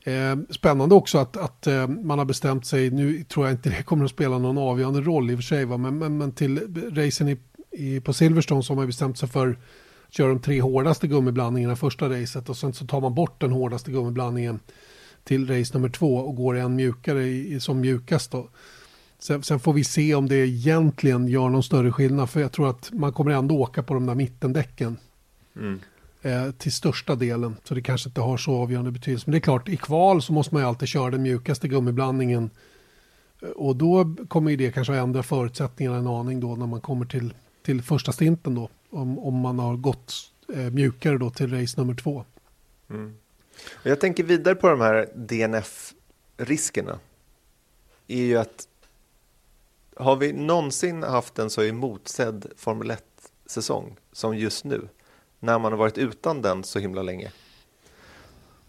[0.03, 3.83] Eh, spännande också att, att eh, man har bestämt sig, nu tror jag inte det
[3.83, 5.77] kommer att spela någon avgörande roll i och för sig, va?
[5.77, 6.59] Men, men, men till
[6.95, 7.37] racen i,
[7.71, 9.57] i, på Silverstone så har man bestämt sig för att
[10.13, 13.91] köra de tre hårdaste gummiblandningarna första racet och sen så tar man bort den hårdaste
[13.91, 14.59] gummiblandningen
[15.23, 18.49] till race nummer två och går en mjukare i, som mjukast då.
[19.19, 22.29] Sen, sen, får vi se om det egentligen gör någon större skillnad.
[22.29, 24.97] För jag tror att man kommer ändå åka på de där mittendäcken.
[25.55, 25.79] Mm.
[26.21, 27.55] Eh, till största delen.
[27.63, 29.23] Så det kanske inte har så avgörande betydelse.
[29.27, 32.49] Men det är klart, i kval så måste man ju alltid köra den mjukaste gummiblandningen.
[33.41, 36.81] Eh, och då kommer ju det kanske att ändra förutsättningarna en aning då när man
[36.81, 37.33] kommer till,
[37.65, 38.69] till första stinten då.
[38.89, 40.13] Om, om man har gått
[40.55, 42.25] eh, mjukare då till race nummer två.
[42.89, 43.13] Mm.
[43.83, 46.99] Jag tänker vidare på de här DNF-riskerna.
[48.07, 48.67] är ju att
[49.95, 54.87] har vi någonsin haft en så emotsedd Formel 1-säsong som just nu?
[55.39, 57.31] När man har varit utan den så himla länge.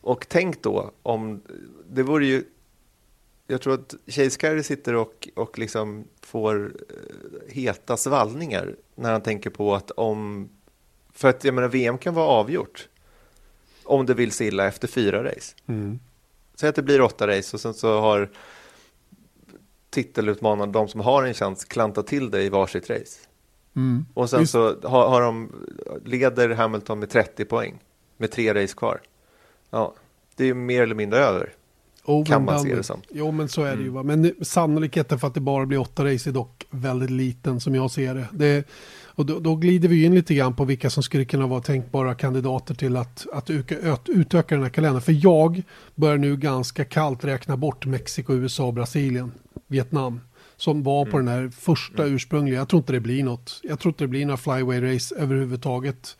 [0.00, 1.42] Och tänk då om,
[1.88, 2.44] det vore ju,
[3.46, 9.50] jag tror att Chase sitter och, och liksom får eh, heta svallningar när han tänker
[9.50, 10.48] på att om,
[11.12, 12.88] för att jag menar VM kan vara avgjort
[13.84, 15.54] om det vill sig illa efter fyra race.
[15.66, 15.98] Mm.
[16.54, 18.30] Säg att det blir åtta race och sen så har
[19.90, 23.18] titelutmanarna, de som har en chans, klantat till det i varsitt race.
[23.76, 24.06] Mm.
[24.14, 24.52] Och sen Just.
[24.52, 25.52] så har, har de,
[26.04, 27.78] leder Hamilton med 30 poäng
[28.16, 29.00] med tre race kvar.
[29.70, 29.94] Ja,
[30.36, 31.52] det är mer eller mindre över.
[32.04, 33.00] Oh, kan man se det som.
[33.12, 33.84] Jo, men så är det mm.
[33.84, 33.90] ju.
[33.90, 34.02] Va?
[34.02, 37.90] Men sannolikheten för att det bara blir åtta race är dock väldigt liten som jag
[37.90, 38.26] ser det.
[38.32, 38.68] det
[39.14, 42.14] och då, då, glider vi in lite grann på vilka som skulle kunna vara tänkbara
[42.14, 45.02] kandidater till att, att utöka, utöka den här kalendern.
[45.02, 45.62] För jag
[45.94, 49.32] börjar nu ganska kallt räkna bort Mexiko, USA, Brasilien,
[49.66, 50.20] Vietnam.
[50.56, 51.26] Som var på mm.
[51.26, 52.14] den här första mm.
[52.14, 52.58] ursprungliga.
[52.58, 53.60] Jag tror inte det blir något.
[53.62, 56.16] Jag tror inte det blir några flyway-race överhuvudtaget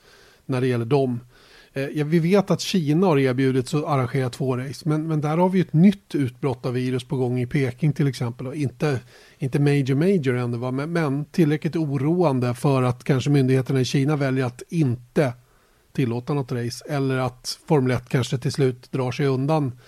[0.47, 1.21] när det gäller dem.
[1.75, 5.49] Eh, vi vet att Kina har erbjudits att arrangera två race, men, men där har
[5.49, 8.55] vi ett nytt utbrott av virus på gång i Peking till exempel.
[8.55, 9.01] Inte,
[9.39, 10.71] inte major major ännu, va?
[10.71, 15.33] Men, men tillräckligt oroande för att kanske myndigheterna i Kina väljer att inte
[15.93, 19.79] tillåta något race eller att Formel 1 kanske till slut drar sig undan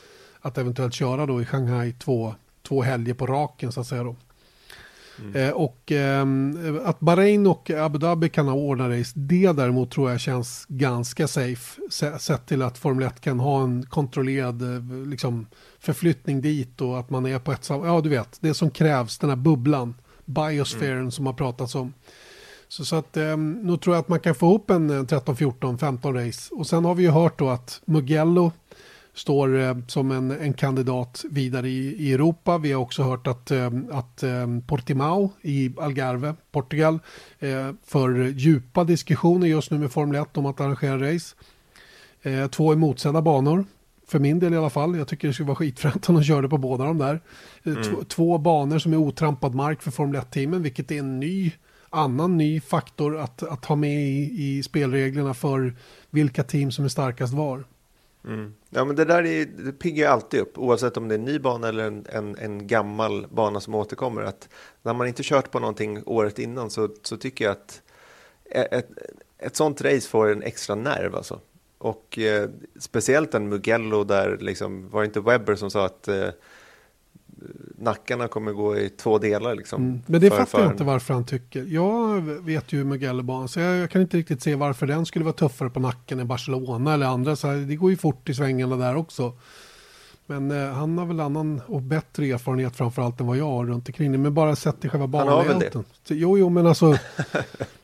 [0.40, 2.34] att eventuellt köra då i Shanghai två,
[2.68, 4.16] två helger på raken så att säga då.
[5.20, 5.36] Mm.
[5.36, 6.26] Eh, och eh,
[6.84, 11.28] att Bahrain och Abu Dhabi kan ha ordnat race, det däremot tror jag känns ganska
[11.28, 11.80] safe.
[12.18, 15.46] Sett till att Formel 1 kan ha en kontrollerad eh, liksom,
[15.78, 19.30] förflyttning dit och att man är på ett ja du vet, det som krävs, den
[19.30, 21.10] här bubblan, biosfären mm.
[21.10, 21.92] som har pratats om.
[22.68, 25.78] Så, så att eh, nu tror jag att man kan få upp en 13, 14,
[25.78, 26.54] 15 race.
[26.54, 28.52] Och sen har vi ju hört då att Mugello
[29.14, 32.58] står eh, som en, en kandidat vidare i, i, Europa.
[32.58, 36.98] Vi har också hört att, eh, att eh, Portimao i Algarve, Portugal,
[37.84, 41.36] för djupa diskussioner just nu med Formel 1 om att arrangera race.
[42.50, 43.64] Två emotsedda banor,
[44.06, 44.96] för min del i alla fall.
[44.96, 47.20] Jag tycker det skulle vara skitfränt om de körde på båda de där.
[47.64, 48.04] Mm.
[48.04, 51.52] Två banor som är otrampad mark för Formel 1-teamen, vilket är en ny
[51.90, 55.76] annan ny faktor att, att ha med i, i spelreglerna för
[56.10, 57.64] vilka team som är starkast var.
[58.24, 58.54] Mm.
[58.70, 61.38] Ja, men det där är, det piggar alltid upp, oavsett om det är en ny
[61.38, 64.22] bana eller en, en, en, gammal bana som återkommer.
[64.22, 64.48] Att
[64.82, 67.82] när man inte kört på någonting året innan så, så tycker jag att
[68.44, 68.88] ett,
[69.38, 71.16] ett sånt race får en extra nerv.
[71.16, 71.40] Alltså.
[71.78, 76.28] Och eh, speciellt en Mugello där, liksom, var det inte Webber som sa att eh,
[77.78, 79.54] nackarna kommer gå i två delar.
[79.54, 80.00] Liksom, mm.
[80.06, 81.64] Men det fattar jag inte varför han tycker.
[81.68, 85.34] Jag vet ju Mugello-banan, så jag, jag, kan inte riktigt se varför den skulle vara
[85.34, 87.36] tuffare på nacken än Barcelona eller andra.
[87.36, 89.32] Så här, det går ju fort i svängarna där också.
[90.26, 93.88] Men eh, han har väl annan och bättre erfarenhet framförallt än vad jag har runt
[93.88, 94.18] omkring det.
[94.18, 95.28] Men bara sett i själva banan.
[95.28, 96.14] Han har väl det?
[96.14, 96.98] Jo, jo, men alltså.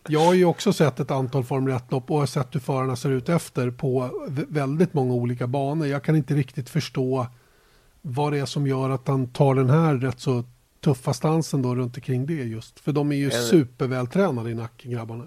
[0.08, 3.10] jag har ju också sett ett antal Formel 1-lopp och har sett hur förarna ser
[3.10, 4.10] ut efter på
[4.48, 5.86] väldigt många olika banor.
[5.86, 7.26] Jag kan inte riktigt förstå
[8.02, 10.44] vad det är som gör att han tar den här rätt så
[10.80, 12.80] tuffa stansen då runt omkring det just.
[12.80, 15.24] För de är ju en, supervältränade i nacken grabbarna.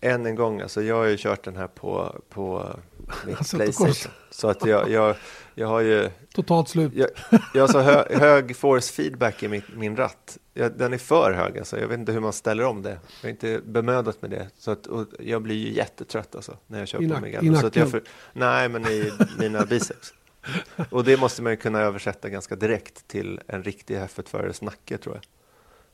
[0.00, 2.76] Än en gång, alltså jag har ju kört den här på, på
[3.26, 4.12] mitt alltså, Playstation.
[4.30, 5.16] Så att jag, jag,
[5.54, 6.10] jag har ju...
[6.34, 6.92] Totalt slut.
[6.94, 7.08] Jag,
[7.54, 10.38] jag har så hö, hög force feedback i min, min ratt.
[10.54, 11.80] Jag, den är för hög alltså.
[11.80, 12.90] Jag vet inte hur man ställer om det.
[12.90, 14.48] Jag har inte bemödat med det.
[14.58, 14.86] Så att,
[15.18, 17.60] jag blir ju jättetrött alltså när jag kör I på Megane.
[17.60, 20.14] Så att jag för, nej, men i mina biceps.
[20.90, 25.14] Och det måste man ju kunna översätta ganska direkt till en riktig F1-förares nacke tror
[25.14, 25.24] jag.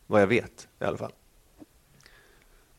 [0.06, 1.12] Vad jag vet i alla fall.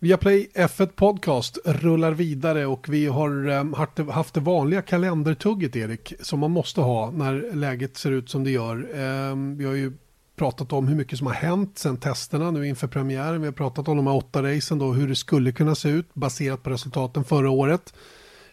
[0.01, 6.39] Viaplay F1 Podcast rullar vidare och vi har eh, haft det vanliga kalendertugget Erik som
[6.39, 8.89] man måste ha när läget ser ut som det gör.
[8.95, 9.93] Ehm, vi har ju
[10.36, 13.41] pratat om hur mycket som har hänt sedan testerna nu inför premiären.
[13.41, 16.13] Vi har pratat om de här åtta racen då, hur det skulle kunna se ut
[16.13, 17.93] baserat på resultaten förra året.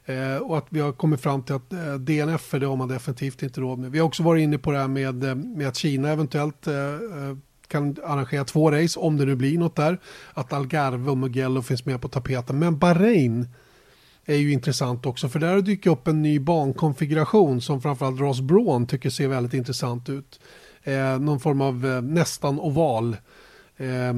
[0.06, 3.42] Eh, och att vi har kommit fram till att eh, DNF det har man definitivt
[3.42, 3.90] inte råd med.
[3.90, 6.74] Vi har också varit inne på det här med, eh, med att Kina eventuellt eh,
[6.74, 7.36] eh,
[7.68, 9.98] kan arrangera två race om det nu blir något där.
[10.34, 12.58] Att Algarve och Mugello finns med på tapeten.
[12.58, 13.48] Men Bahrain
[14.26, 18.40] är ju intressant också för där har dykt upp en ny bankonfiguration som framförallt Ross
[18.40, 20.40] Braun tycker ser väldigt intressant ut.
[20.82, 23.16] Eh, någon form av eh, nästan oval.
[23.76, 24.10] Eh,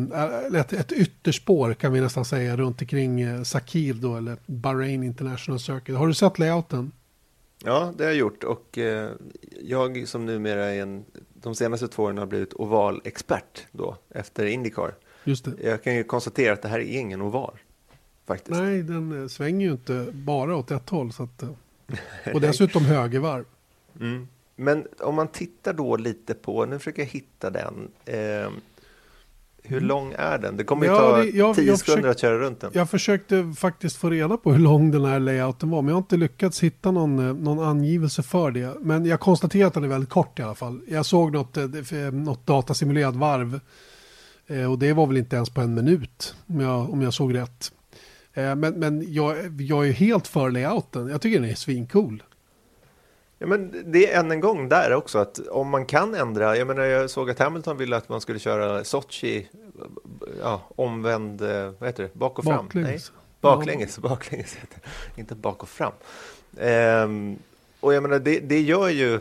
[0.61, 5.61] ett, ett ytterspår kan vi nästan säga runt omkring eh, Sakir då, eller Bahrain International
[5.61, 5.99] Circuit.
[5.99, 6.93] Har du sett layouten?
[7.65, 9.11] Ja, det har jag gjort och eh,
[9.63, 14.95] jag som numera är en, de senaste två åren har blivit ovalexpert då efter Indycar.
[15.25, 15.53] Just det.
[15.63, 17.59] Jag kan ju konstatera att det här är ingen oval.
[18.27, 18.61] Faktiskt.
[18.61, 21.13] Nej, den eh, svänger ju inte bara åt ett håll.
[21.13, 21.43] Så att,
[22.35, 23.45] och dessutom högervarv.
[24.01, 24.29] Mm.
[24.57, 27.91] Men om man tittar då lite på, nu försöker jag hitta den.
[28.05, 28.51] Eh,
[29.63, 30.57] hur lång är den?
[30.57, 32.71] Det kommer ju Ja, ta det- jag- tio jag sekunder försöker- att köra runt den.
[32.75, 35.99] Jag försökte faktiskt få reda på hur lång den här layouten var, men jag har
[36.03, 38.77] inte lyckats hitta någon, eh, någon angivelse för det.
[38.81, 40.81] Men jag konstaterar att den är väldigt kort i alla fall.
[40.89, 41.65] Jag såg något, eh,
[42.13, 43.61] något datasimulerat varv
[44.47, 47.35] eh, och det var väl inte ens på en minut om jag, om jag såg
[47.35, 47.73] rätt.
[48.35, 51.09] Men, men jag, jag är helt för layouten.
[51.09, 52.23] Jag tycker den är svincool.
[53.39, 56.67] Ja, men det är än en gång där också att om man kan ändra, jag
[56.67, 59.49] menar jag såg att Hamilton ville att man skulle köra Sochi,
[60.41, 62.65] ja, omvänd, eh, vad heter det, bak och fram?
[62.65, 63.13] Baklänges.
[63.15, 65.93] Nej, baklänges, baklänges heter det, inte bak och fram.
[66.59, 67.39] Ehm,
[67.81, 69.21] och jag menar det, det gör ju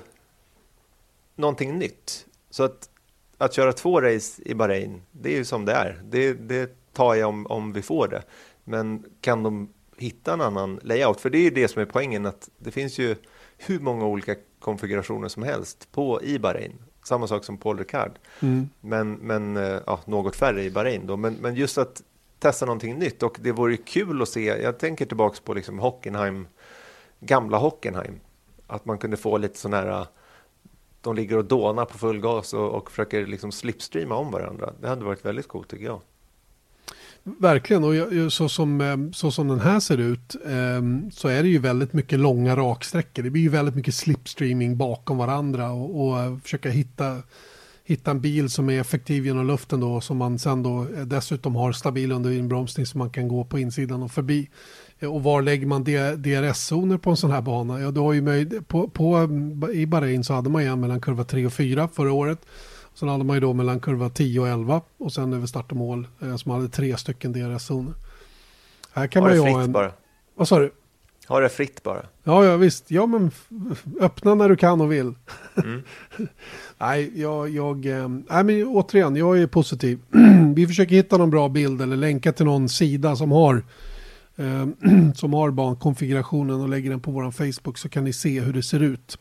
[1.36, 2.26] någonting nytt.
[2.50, 2.90] Så att,
[3.38, 6.02] att köra två race i Bahrain, det är ju som det är.
[6.04, 8.24] Det, det tar jag om, om vi får det.
[8.64, 11.22] Men kan de hitta en annan layout?
[11.22, 13.16] För det är ju det som är poängen, att det finns ju
[13.58, 16.74] hur många olika konfigurationer som helst på i Bahrain.
[17.04, 18.12] Samma sak som Paul Ricard.
[18.40, 18.70] Mm.
[18.82, 21.18] Men, men eh, ja, något färre i Bahrain då.
[21.18, 22.02] Men, men just att
[22.40, 24.46] testa någonting nytt och det vore kul att se.
[24.46, 26.48] Jag tänker tillbaks på liksom Hockenheim,
[27.20, 28.20] gamla Hockenheim.
[28.68, 30.06] Att man kunde få lite sån här,
[31.02, 34.74] de ligger och dånar på full gas och, och försöker liksom slipstreama om varandra.
[34.82, 36.02] Det hade varit väldigt coolt tycker jag.
[37.40, 41.50] Verkligen, och så som, eh, så som den här ser ut ehm, så är det
[41.50, 43.24] ju väldigt mycket långa raksträckor.
[43.24, 47.18] Det blir ju väldigt mycket slipstreaming bakom varandra och, och eh, försöka hitta,
[47.84, 51.56] hitta en bil som är effektiv genom luften då som man sen då eh, dessutom
[51.56, 54.50] har stabil under inbromsning så man kan gå på insidan och förbi.
[55.02, 57.80] Och var lägger man DRS-zoner på en sån här bana?
[57.80, 60.80] Ja, du har ju möjlighet, på, på, mm, I Bahrain så hade man ju en
[60.80, 62.40] mellan kurva 3 och 4 förra året.
[63.00, 65.78] Sen hade man ju då mellan kurva 10 och 11 och sen över start och
[65.78, 67.94] mål eh, som hade tre stycken DRS-zoner.
[68.94, 69.72] Här kan Har man ju ha en...
[69.72, 69.92] bara.
[70.36, 70.72] Vad sa du?
[71.26, 72.06] Har det fritt bara.
[72.24, 72.92] Ja, ja visst.
[72.92, 73.32] Ja, men
[74.00, 75.14] öppna när du kan och vill.
[75.64, 75.82] Mm.
[76.78, 80.00] nej, jag, jag, eh, nej, men återigen, jag är positiv.
[80.56, 83.64] Vi försöker hitta någon bra bild eller länka till någon sida som har
[84.36, 84.68] eh,
[85.16, 88.64] som har bankonfigurationen och lägger den på vår Facebook så kan ni se hur det
[88.64, 89.18] ser ut.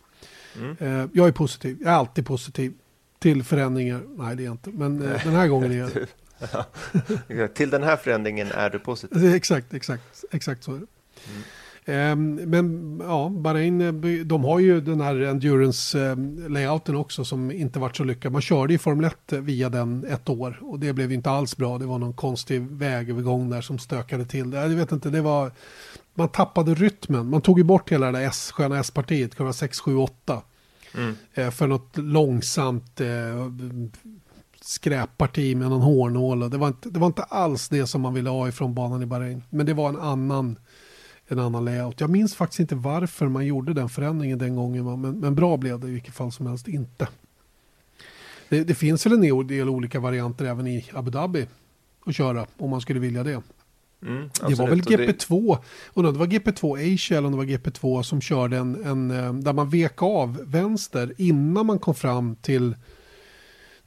[0.57, 0.77] Mm.
[0.81, 1.79] Eh, jag är positiv.
[1.81, 2.73] Jag är alltid positiv
[3.19, 4.01] till förändringar.
[4.17, 4.71] Nej, det är jag inte.
[4.71, 5.91] Men eh, den här gången är jag
[7.29, 7.49] Ja.
[7.49, 9.35] Till den här förändringen är du positiv.
[9.35, 10.87] Exakt, exakt, exakt så är det.
[11.93, 17.97] Ehm, men ja, Bahrain, eh, de har ju den här endurance-layouten också som inte varit
[17.97, 18.33] så lyckad.
[18.33, 21.57] Man körde i Formel 1 via den ett år och det blev ju inte alls
[21.57, 21.79] bra.
[21.79, 24.59] Det var någon konstig vägövergång där som stökade till det.
[24.59, 25.53] Jag vet inte, det var...
[26.15, 27.31] Man tappade rytmen.
[27.31, 30.43] Man tog ju bort hela det där S, sköna S-partiet, kurva 6, 7, 8.
[30.97, 31.15] Mm.
[31.35, 33.51] Eh, för något långsamt eh,
[34.61, 36.51] skräpparti med någon hårnål.
[36.51, 39.07] Det var, inte, det var inte alls det som man ville ha ifrån banan i
[39.07, 39.43] Bahrain.
[39.51, 40.59] Men det var en annan,
[41.29, 42.01] en annan layout.
[42.01, 45.01] Jag minns faktiskt inte varför man gjorde den förändringen den gången.
[45.01, 47.09] Men, men bra blev det i vilket fall som helst inte.
[48.49, 51.47] Det, det finns väl en del olika varianter även i Abu Dhabi
[52.07, 53.43] att köra om man skulle vilja det.
[54.03, 54.87] Mm, Det var väl absolut.
[54.87, 55.59] Och det- GP2,
[55.93, 59.33] och det var GP2 Asia eller om det var GP2 som körde en, en eh,
[59.35, 62.77] där man vek av vänster innan man kom fram till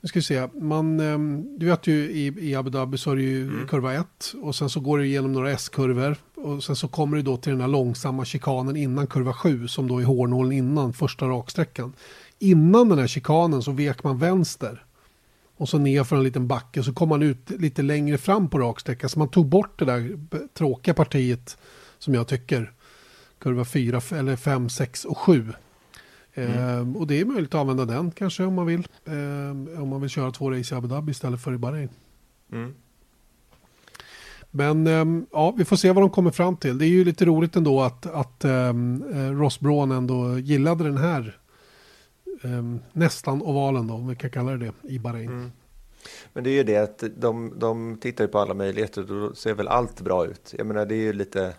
[0.01, 1.17] nu ska vi se, man, eh,
[1.59, 3.67] du vet ju i, i Abu Dhabi så är det ju Mm.
[3.67, 7.23] kurva 1 och sen så går det igenom några S-kurvor och sen så kommer du
[7.23, 11.25] då till den här långsamma chikanen innan kurva 7 som då är hårnålen innan första
[11.25, 11.93] raksträckan.
[12.39, 14.83] Innan den här chikanen så vek man vänster
[15.59, 18.59] och så ner för en liten backe så kom man ut lite längre fram på
[18.59, 19.09] raksträckan.
[19.09, 20.19] Så man tog bort det där
[20.53, 21.57] tråkiga partiet
[21.97, 22.73] som jag tycker.
[23.39, 25.53] Kurva 4 eller 5, 6 och 7.
[26.33, 28.87] Ehm, och det är möjligt att använda den kanske om man vill.
[29.05, 31.89] Ehm, om man vill köra två race i Abu Dhabi istället för i Bahrain.
[32.51, 32.73] Mm.
[34.51, 36.77] Men ehm, ja, vi får se vad de kommer fram till.
[36.77, 39.03] Det är ju lite roligt ändå att, att um,
[39.39, 41.31] Ross Braun ändå gillade den här ehm,
[42.41, 45.27] Ehm, nästan ovalen då, om vi kan kalla det det, i Bahrain.
[45.27, 45.51] Mm.
[46.33, 49.35] Men det är ju det att de, de tittar ju på alla möjligheter och då
[49.35, 50.53] ser väl allt bra ut.
[50.57, 51.53] Jag menar det är ju lite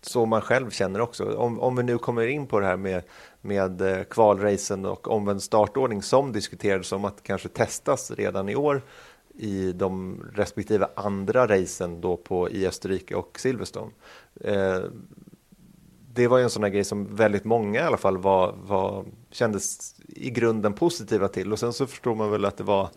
[0.00, 1.36] så man själv känner också.
[1.36, 3.02] Om, om vi nu kommer in på det här med,
[3.40, 8.82] med eh, kvalracen och omvänd startordning som diskuterades om att kanske testas redan i år
[9.34, 13.90] i de respektive andra racen då på, i Österrike och Silverstone.
[14.40, 14.80] Eh,
[16.14, 19.04] det var ju en sån här grej som väldigt många i alla fall var, var,
[19.30, 21.52] kändes i grunden positiva till.
[21.52, 22.88] Och sen så förstår man väl att det var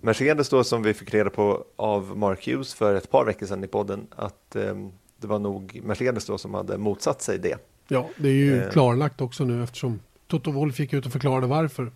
[0.00, 3.64] Mercedes då som vi fick reda på av Mark Hughes för ett par veckor sedan
[3.64, 4.74] i podden att eh,
[5.20, 7.56] det var nog Mercedes då som hade motsatt sig det.
[7.88, 8.70] Ja, det är ju Eh.
[8.70, 11.92] klarlagt också nu eftersom Toto Wolff gick ut och förklarade varför.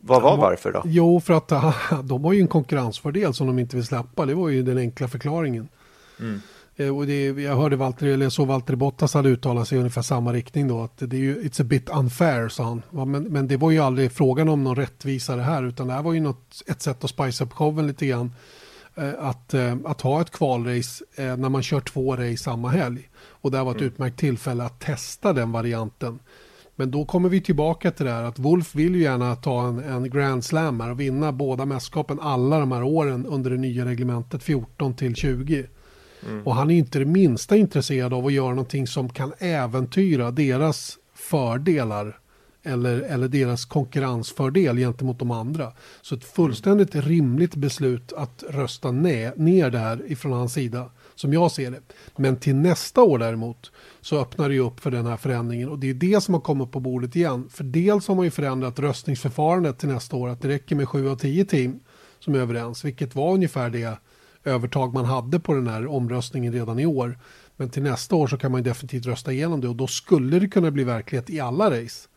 [0.00, 0.82] Vad var varför då?
[0.84, 1.48] Jo, för att
[2.04, 4.26] de har ju en konkurrensfördel som de inte vill släppa.
[4.26, 5.68] Det var ju den enkla förklaringen.
[6.20, 6.36] Eh,
[6.78, 10.02] Och det, jag hörde Valtteri, eller jag såg Valtteri Bottas hade uttalat sig i ungefär
[10.02, 10.82] samma riktning då.
[10.82, 12.82] Att det är ju, it's a bit unfair, sa han.
[12.90, 15.92] Ja, men, men det var ju aldrig frågan om någon rättvisa det här, utan det
[15.92, 18.32] här var ju något, ett sätt att spice up showen lite grann.
[18.94, 23.08] Eh, Att, eh, att ha ett kvalrace eh, när man kör två race samma helg.
[23.16, 26.18] Och det här var ett utmärkt tillfälle att testa den varianten.
[26.76, 29.78] Men då kommer vi tillbaka till det här att Wolf vill ju gärna ta en,
[29.78, 33.84] en Grand Slam här och vinna båda mästerskapen alla de här åren under det nya
[33.84, 35.66] reglementet 14 till 20.
[36.44, 40.98] Och han är inte det minsta intresserad av att göra någonting som kan äventyra deras
[41.14, 42.18] fördelar
[42.64, 45.72] eller, eller deras konkurrensfördel gentemot de andra.
[46.02, 51.32] Så ett fullständigt rimligt beslut att rösta ne, ner det här ifrån hans sida, som
[51.32, 51.80] jag ser det.
[52.16, 55.78] Men till nästa år däremot så öppnar det ju upp för den här förändringen och
[55.78, 57.48] det är det som har kommit på bordet igen.
[57.50, 61.08] För dels har man ju förändrat röstningsförfarandet till nästa år, att det räcker med 7
[61.08, 61.80] av 10 team
[62.18, 63.98] som är överens, vilket var ungefär det
[64.44, 67.18] övertag man hade på den här omröstningen redan i år.
[67.56, 70.38] Men till nästa år så kan man ju definitivt rösta igenom det och då skulle
[70.38, 72.08] det kunna bli verklighet i alla race.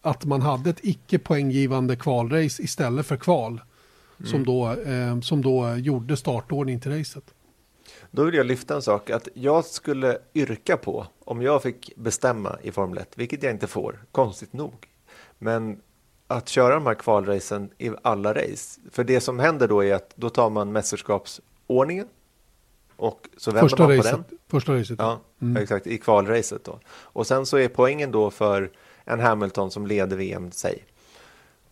[0.00, 3.60] Att man hade ett icke poänggivande kvalrace istället för kval.
[4.24, 7.34] Som, då, eh, som då gjorde startordning till racet.
[8.10, 12.58] Då vill jag lyfta en sak, att jag skulle yrka på, om jag fick bestämma
[12.62, 14.88] i Formel 1, vilket jag inte får, konstigt nog,
[15.38, 15.80] men
[16.26, 18.80] att köra de här kvalracen i alla race.
[18.90, 20.72] För det som händer då är att då tar man
[21.68, 22.08] mästerskapsordningen
[22.96, 24.12] och så vänder Första man på racet.
[24.28, 24.38] den.
[24.48, 24.98] Första racet.
[24.98, 25.20] Ja,
[25.58, 26.80] exakt, i kvalracet då.
[26.88, 28.70] Och sen så är poängen då för
[29.04, 30.84] en Hamilton som leder VM, säg,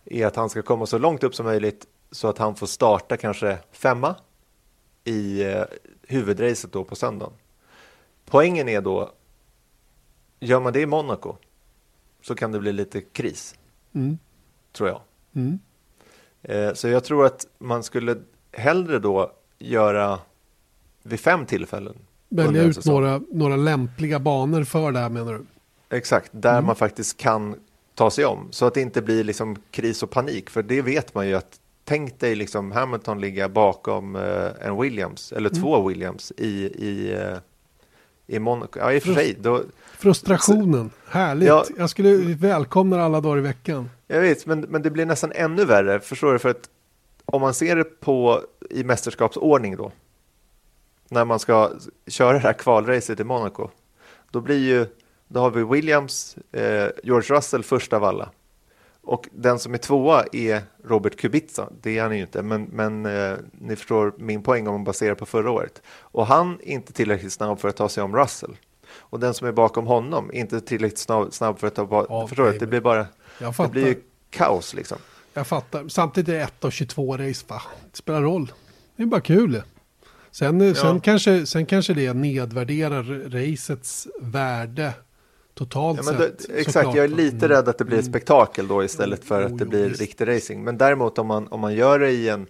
[0.05, 3.17] är att han ska komma så långt upp som möjligt så att han får starta
[3.17, 4.15] kanske femma
[5.03, 5.63] i eh,
[6.07, 7.33] huvudracet då på söndagen.
[8.25, 9.11] Poängen är då,
[10.39, 11.35] gör man det i Monaco
[12.21, 13.55] så kan det bli lite kris,
[13.95, 14.17] Mm.
[14.71, 15.01] tror jag.
[15.35, 15.59] Mm.
[16.41, 18.15] Eh, så jag tror att man skulle
[18.51, 19.31] hellre då
[19.63, 20.19] göra
[21.03, 21.95] vid fem tillfällen.
[22.29, 25.45] Välja ut några, några lämpliga banor för det här menar du?
[25.97, 26.65] Exakt, där Mm.
[26.65, 27.55] man faktiskt kan
[27.95, 28.47] ta sig om.
[28.51, 30.49] Så att det inte blir liksom kris och panik.
[30.49, 35.31] För det vet man ju att tänk dig liksom Hamilton ligga bakom eh, en Williams,
[35.31, 35.61] eller Mm.
[35.61, 37.37] två Williams i, i, eh,
[38.27, 38.79] i Monaco.
[38.79, 39.37] Ja, i och för sig.
[39.41, 39.63] Då,
[39.97, 41.47] Frustrationen, härligt.
[41.47, 41.65] Ja.
[41.77, 43.89] Jag skulle välkomna alla dagar i veckan.
[44.07, 45.99] jag vet, men, men det blir nästan ännu värre.
[45.99, 46.39] Förstår du?
[46.39, 46.69] För att
[47.25, 49.91] om man ser det på i mästerskapsordning då.
[51.09, 51.71] När man ska
[52.07, 53.69] köra det här kvalracet i Monaco.
[54.31, 54.85] Då blir ju,
[55.27, 58.29] då har vi Williams, eh, George Russell först av alla.
[59.01, 61.69] Och den som är tvåa är Robert Kubica.
[61.81, 65.15] Det är han ju inte, men, men eh, ni förstår min poäng om man baserar
[65.15, 65.81] på förra året.
[65.87, 68.57] Och han är inte tillräckligt snabb för att ta sig om Russell.
[68.97, 71.85] Och den som är bakom honom är inte tillräckligt snabb, snabb för att ta...
[71.85, 72.57] Ba- Ja, förstår du?
[72.57, 73.07] Det blir bara...
[73.57, 74.97] Det blir ju kaos liksom.
[75.33, 75.87] Jag fattar.
[75.87, 77.45] Samtidigt är det 1 av 22 race.
[77.47, 77.61] Va?
[77.91, 78.51] Det spelar roll.
[78.95, 79.61] Det är bara kul.
[80.31, 84.93] Sen, sen, kanske, sen kanske det nedvärderar racets värde
[85.53, 86.49] totalt Ja, men det, sett.
[86.49, 86.95] exakt, såklart.
[86.95, 87.49] jag är lite Mm.
[87.49, 90.63] rädd att det blir ett spektakel då istället för att det blir riktig racing.
[90.63, 92.47] Men däremot om man, om man gör det i en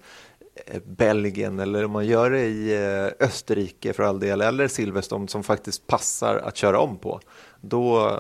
[0.66, 2.74] eh, Belgien eller om man gör det i
[3.20, 7.20] eh, Österrike för all del eller Silverstone som faktiskt passar att köra om på,
[7.62, 8.20] då,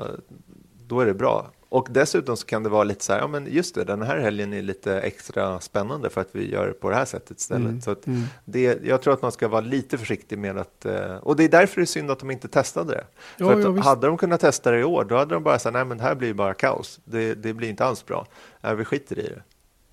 [0.87, 1.51] då är det bra.
[1.73, 4.17] Och dessutom så kan det vara lite så här, ja men just det, den här
[4.17, 7.67] helgen är lite extra spännande för att vi gör det på det här sättet istället.
[7.67, 8.05] Mm, Så att
[8.45, 11.49] det, jag tror att man ska vara lite försiktig med att, eh, och det är
[11.49, 13.03] därför det är synd att de inte testade det.
[13.37, 15.59] Ja, för att ja, hade de kunnat testa det i år, då hade de bara
[15.59, 16.99] sagt, nej men det här blir bara kaos.
[17.05, 18.27] Det, det blir inte alls bra.
[18.61, 19.41] Nej, vi skiter i det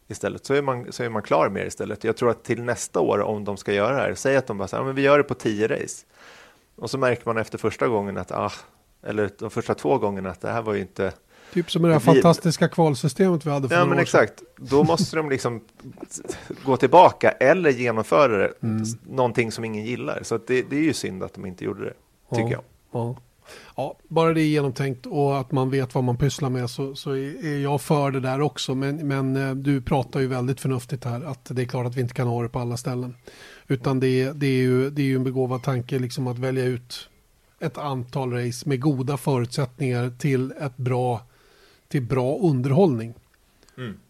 [0.09, 0.47] istället.
[0.47, 2.05] Så är, man, så är man klar med det istället.
[2.05, 4.59] Jag tror att till nästa år, om de ska göra det här, säg att de
[4.59, 6.07] bara säger, ja, men vi gör det på tio race.
[6.77, 8.53] Och så märker man efter första gången att, ah,
[9.03, 11.13] eller de första två gångerna att det här var ju inte
[11.55, 14.03] Typ som det här fantastiska kvalsystemet vi hade för Ja men år sedan.
[14.03, 15.61] exakt, då måste de liksom
[16.65, 18.83] gå tillbaka eller genomföra det, Mm.
[19.11, 20.21] någonting som ingen gillar.
[20.23, 21.95] Så det, det är ju synd att de inte gjorde det,
[22.37, 22.63] tycker ja, jag.
[22.93, 23.17] Ja.
[23.77, 27.11] ja, bara det är genomtänkt och att man vet vad man pysslar med så, så
[27.17, 28.75] är jag för det där också.
[28.75, 32.01] Men, men eh, du pratar ju väldigt förnuftigt här att det är klart att vi
[32.01, 33.17] inte kan ha det på alla ställen.
[33.69, 36.65] Utan det, är- det, är, ju, det är ju en begåvad tanke liksom att välja
[36.65, 37.09] ut
[37.61, 41.21] ett antal race med goda förutsättningar till ett bra,
[41.91, 43.15] till bra underhållning.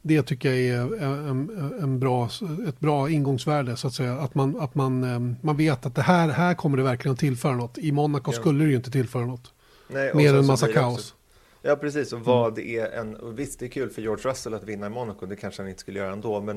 [0.03, 1.51] Det tycker jag är en,
[1.81, 2.29] en bra,
[2.69, 4.13] ett bra ingångsvärde så att säga.
[4.13, 7.19] Att man, att man, eh, man vet att det här, här kommer det verkligen att
[7.19, 7.79] tillföra något.
[7.79, 8.39] I Monaco Ja.
[8.41, 9.53] skulle det ju inte tillföra något.
[9.89, 10.95] Nej, Mer än så massa kaos.
[10.99, 11.15] också-
[11.63, 12.13] Ja, precis.
[12.13, 13.17] Och vad det är en...
[13.17, 15.27] Och visst, det är kul för George Russell att vinna i Monaco.
[15.27, 16.57] Det kanske han inte skulle göra ändå, men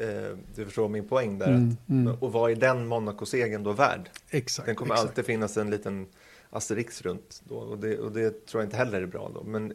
[0.00, 1.48] eh, du förstår min poäng där.
[1.48, 2.14] Mm, att, mm.
[2.20, 4.10] Och vad är den Monaco-segern då värd?
[4.30, 4.66] Exakt.
[4.66, 5.08] Den kommer exakt.
[5.08, 6.06] alltid finnas en liten
[6.50, 9.42] asterix runt då, och, det, och det tror jag inte heller är bra då.
[9.44, 9.72] Men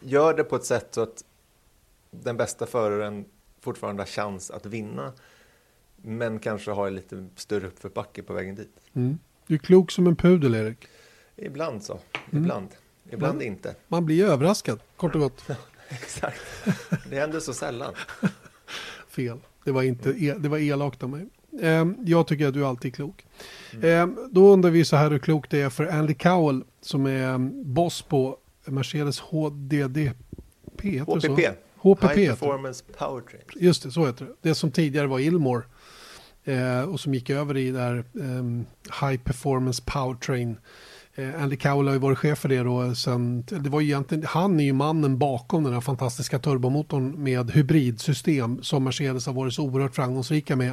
[0.00, 1.24] gör det på ett sätt så att
[2.10, 3.24] den bästa föraren
[3.60, 5.12] fortfarande har chans att vinna,
[5.96, 8.70] men kanske har lite större uppförsbacke på vägen dit.
[8.92, 9.18] Mm.
[9.46, 10.86] Du är klok som en pudel Erik.
[11.36, 11.92] Ibland så,
[12.30, 12.42] Mm.
[12.44, 12.68] ibland.
[13.10, 13.46] Ibland Mm.
[13.52, 13.74] inte.
[13.88, 15.44] Man blir överraskad, kort och gott.
[15.88, 16.40] Exakt.
[17.10, 17.94] Det händer så sällan.
[19.08, 19.38] Fel.
[19.64, 21.26] Det var, inte, e- det var elakt av mig.
[21.62, 23.26] Ehm, jag tycker att du alltid är klok.
[23.82, 27.34] Ehm, då undrar vi så här hur klokt det är för Andy Cowell som är
[27.34, 28.36] um, boss på
[28.70, 30.12] Mercedes HDDP.
[30.82, 31.00] Det?
[31.00, 31.48] HPP.
[31.76, 32.06] HPP.
[32.06, 32.26] High det.
[32.26, 33.42] Performance Powertrain.
[33.56, 34.32] Just det, så heter det.
[34.48, 35.62] Det som tidigare var Ilmore.
[36.44, 38.66] Eh, och som gick över i där ehm,
[39.00, 40.56] High Performance Powertrain.
[41.14, 44.24] Eh, Andy Cowell har ju varit chef för det då sen, det var ju egentligen,
[44.26, 49.54] han är ju mannen bakom den här fantastiska turbomotorn med hybridsystem som Mercedes har varit
[49.54, 50.72] så oerhört framgångsrika med.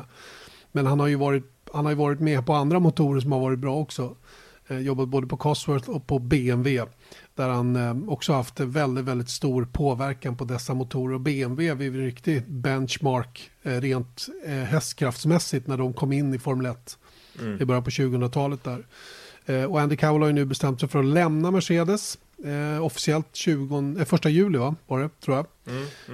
[0.72, 1.43] Men han har ju varit,
[1.74, 4.16] han har ju varit med på andra motorer som har varit bra också.
[4.68, 6.91] Eh, jobbat både på Cosworth och på BMW.
[7.36, 11.13] Där han eh, också haft väldigt, väldigt stor påverkan på dessa motorer.
[11.13, 16.33] Och BMW är ju en riktig benchmark eh, rent eh, hästkraftsmässigt när de kom in
[16.33, 16.97] i Formel 1
[17.59, 18.86] i början på 2000-talet där.
[19.67, 22.17] Och Andy Cowell har ju nu bestämt sig för att lämna Mercedes.
[22.43, 24.75] Eh, officiellt 20, eh, första juli va?
[24.88, 25.45] var det, tror jag.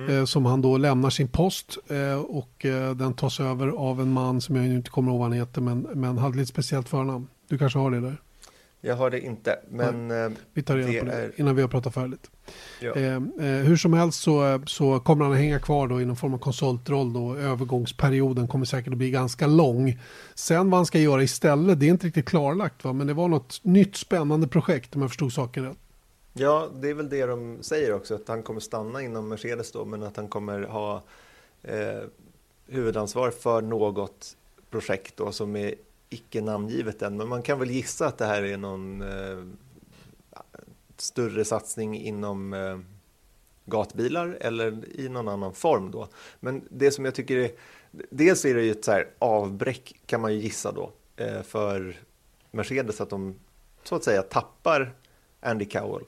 [0.10, 1.78] Eh, som han då lämnar sin post.
[2.28, 2.66] Och
[2.96, 5.62] den tas över av en man som jag inte kommer ihåg vad han heter.
[5.62, 7.28] Men, men hade lite speciellt förnamn.
[7.48, 8.18] Du kanske har det där?
[8.84, 11.62] Jag har det inte, men eh, Vi tar reda Det på det är- innan vi
[11.62, 12.32] har pratat färdigt.
[12.80, 12.96] ja.
[12.96, 16.16] Eh, eh, hur som helst så, så kommer han att hänga kvar då i någon
[16.16, 17.36] form av konsultroll då.
[17.36, 20.00] Övergångsperioden kommer säkert att bli ganska lång.
[20.36, 22.94] Sen vad han ska göra istället, det är inte riktigt klarlagt va.
[22.94, 25.78] Men det var något nytt spännande projekt om jag förstod saken rätt.
[26.34, 29.86] Ja, det är väl det de säger också, att han kommer stanna inom Mercedes då,
[29.86, 31.04] men att han kommer ha
[31.64, 31.76] eh,
[32.68, 34.38] huvudansvar för något
[34.70, 35.76] projekt då som är
[36.12, 37.18] icke namngivet än.
[37.18, 39.46] Men man kan väl gissa att det här är någon eh,
[40.98, 42.80] större satsning inom eh,
[43.66, 46.08] gatbilar eller i någon annan form då.
[46.40, 47.52] Men det som jag tycker är,
[48.10, 51.96] dels är det ju ett så här avbräck kan man ju gissa då eh, för
[52.52, 53.36] Mercedes att de
[53.84, 54.94] så att säga tappar
[55.40, 56.06] Andy Cowell.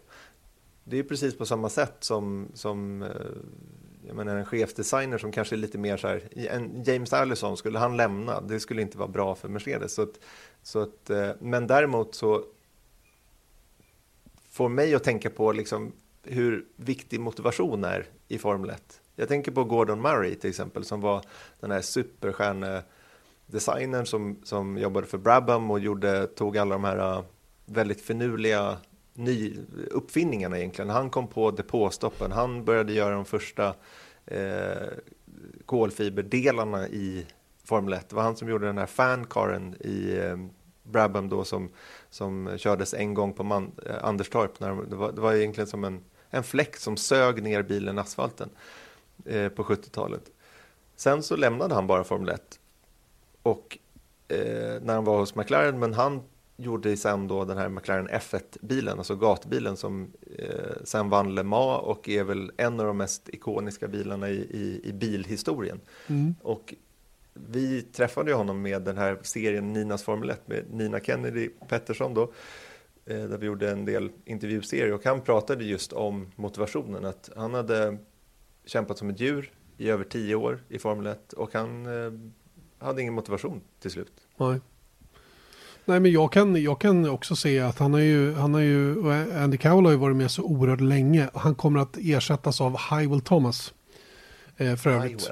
[0.84, 3.10] Det är precis på samma sätt som, som eh,
[4.08, 7.80] jag menar, en chefsdesigner som kanske är lite mer så här, en James Allison, skulle
[7.80, 9.94] han lämna, det skulle inte vara bra för Mercedes.
[9.94, 10.20] Så att,
[10.62, 12.44] så att, eh, men däremot så
[14.50, 15.92] får mig att tänka på liksom
[16.24, 19.02] hur viktig motivation är i Formel 1.
[19.16, 21.22] Jag tänker på Gordon Murray till exempel som var
[21.60, 27.24] den här superstjärnedesignern som, som jobbade för Brabham och gjorde, tog alla de här eh,
[27.66, 28.78] väldigt finurliga
[29.14, 29.58] ny
[29.92, 30.90] uppfinningarna egentligen.
[30.90, 33.76] Han kom på depåstoppen, han började göra de första
[34.26, 34.88] eh,
[35.66, 37.26] kolfiberdelarna i
[37.64, 38.10] Formel 1.
[38.10, 40.38] Det var han som gjorde den här fancaren i eh,
[40.84, 41.70] Brabham då som,
[42.10, 44.60] som kördes en gång på man, eh, Anderstorp.
[44.60, 47.98] När de, det, var, det var egentligen som en, en fläkt som sög ner bilen
[47.98, 48.50] i asfalten
[49.26, 50.32] eh, på 70-talet.
[50.96, 52.60] Sen så lämnade han bara Formel 1
[53.44, 53.78] och
[54.28, 56.24] eh, när han var hos McLaren, men han
[56.58, 61.82] gjorde sen då den här McLaren F1-bilen, alltså gatbilen som eh, sen vann Le Mans
[61.84, 65.80] och är väl en av de mest ikoniska bilarna i, i, i bilhistorien.
[66.42, 66.74] Och
[67.34, 72.14] vi träffade ju honom med den här serien Ninas Formel 1 med Nina Kennedy Pettersson
[72.14, 72.22] då,
[73.06, 77.54] eh, där vi gjorde en del intervjuserier och han pratade just om motivationen, att han
[77.54, 77.98] hade
[78.66, 82.14] kämpat som ett djur i över tio år i Formel 1 och han eh,
[82.78, 84.28] hade ingen motivation till slut.
[84.38, 84.60] Nej.
[85.86, 89.12] Nej men jag kan, jag kan också se att han har ju, han har ju,
[89.38, 91.30] Andy Cowell har ju varit med så oerhört länge.
[91.34, 93.74] Han kommer att ersättas av Hywell Thomas.
[94.58, 95.32] Eh, för övrigt.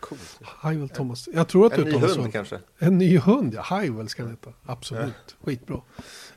[0.00, 0.40] Coolt.
[0.62, 1.28] Hywell Thomas.
[1.34, 2.30] Jag tror att En ny hund så.
[2.32, 2.58] kanske?
[2.78, 3.76] En ny hund, ja.
[3.78, 4.50] Hywell ska han heta.
[4.66, 5.36] Absolut.
[5.44, 5.80] Skitbra.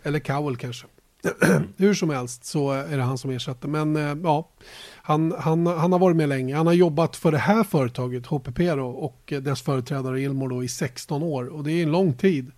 [0.04, 0.88] Eller Cowell kanske.
[1.78, 3.68] Hur som helst så är det han som ersätter.
[3.68, 4.50] Men eh, ja,
[4.96, 6.56] han, han, han har varit med länge.
[6.56, 10.68] Han har jobbat för det här företaget, HPP då, och dess företrädare Ilmor då, i
[10.68, 11.46] 16 år.
[11.46, 12.52] Och det är en lång tid.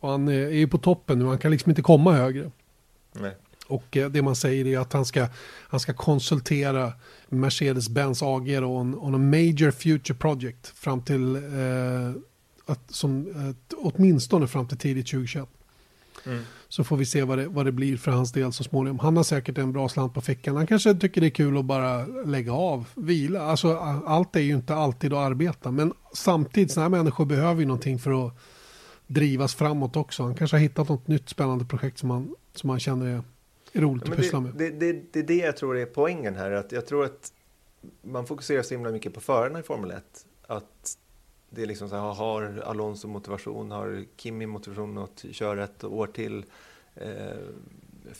[0.00, 2.50] Och han eh, är ju på toppen nu, han kan liksom inte komma högre.
[3.12, 3.36] Nej.
[3.66, 5.28] Och eh, det man säger är att han ska,
[5.68, 6.92] han ska konsultera
[7.28, 12.12] Mercedes-Benz AG då, on, on a major future project fram till, eh,
[12.66, 15.48] att, som, eh, åtminstone fram till tidigt 2021.
[16.74, 18.98] Så får vi se vad det, vad det blir för hans del så småningom.
[18.98, 20.56] Han har säkert en bra slant på fickan.
[20.56, 23.42] Han kanske tycker det är kul att bara lägga av, vila.
[23.42, 25.70] Alltså allt är ju inte alltid att arbeta.
[25.70, 28.32] Men samtidigt, sådana här människor behöver ju någonting för att
[29.06, 30.22] drivas framåt också.
[30.22, 33.22] Han kanske har hittat något nytt spännande projekt som han, som han känner är,
[33.72, 34.54] är roligt Ja, att pyssla med.
[34.54, 36.50] det, det, det är det jag tror är poängen här.
[36.50, 37.32] Att jag tror att
[38.02, 40.04] man fokuserar så himla mycket på förarna i Formel 1.
[40.46, 40.98] Att
[41.54, 46.06] det är liksom så här, har Alonso motivation, har Kimi motivation att köra ett år
[46.06, 46.44] till?
[46.94, 47.36] Eh,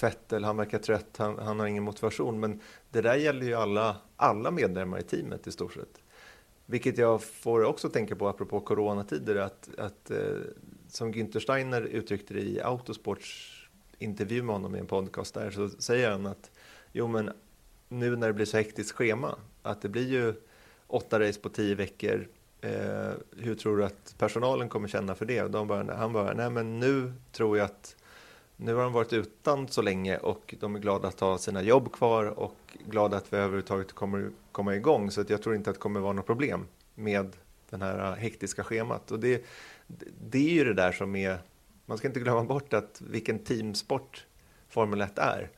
[0.01, 2.41] Vettel, han verkar trött, han, han har ingen motivation.
[2.41, 2.61] Men
[2.91, 6.03] det där gäller ju alla, alla medlemmar i teamet i stort sett.
[6.67, 10.19] Vilket jag får också tänka på apropå coronatider, att, att eh,
[10.89, 13.51] som Günther Steiner uttryckte det i Autosports
[13.99, 16.51] intervju med honom i en podcast där, så säger han att
[16.93, 17.31] jo men
[17.89, 20.35] nu när det blir så hektiskt schema, att det blir ju
[20.87, 22.29] åtta race på tio veckor,
[22.65, 25.43] eh, hur tror du att personalen kommer känna för det?
[25.43, 27.97] Och de bara, han bara, nej men nu tror jag att
[28.57, 31.93] nu har de varit utan så länge och de är glada att ha sina jobb
[31.93, 35.11] kvar och glada att vi överhuvudtaget kommer komma igång.
[35.11, 37.37] Så att jag tror inte att det kommer vara något problem med
[37.71, 39.11] den här eh, hektiska schemat.
[39.11, 39.45] Och det,
[40.29, 41.39] det är ju det där som är,
[41.87, 44.27] man ska inte glömma bort att vilken teamsport
[44.69, 45.51] Formel 1 är.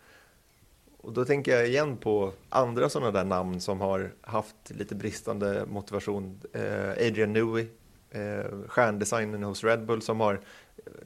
[0.97, 5.65] Och då tänker jag igen på andra sådana där namn som har haft lite bristande
[5.67, 6.41] motivation.
[6.53, 7.67] Eh, Adrian Newey,
[8.11, 10.41] eh, stjärndesignern hos Red Bull som har,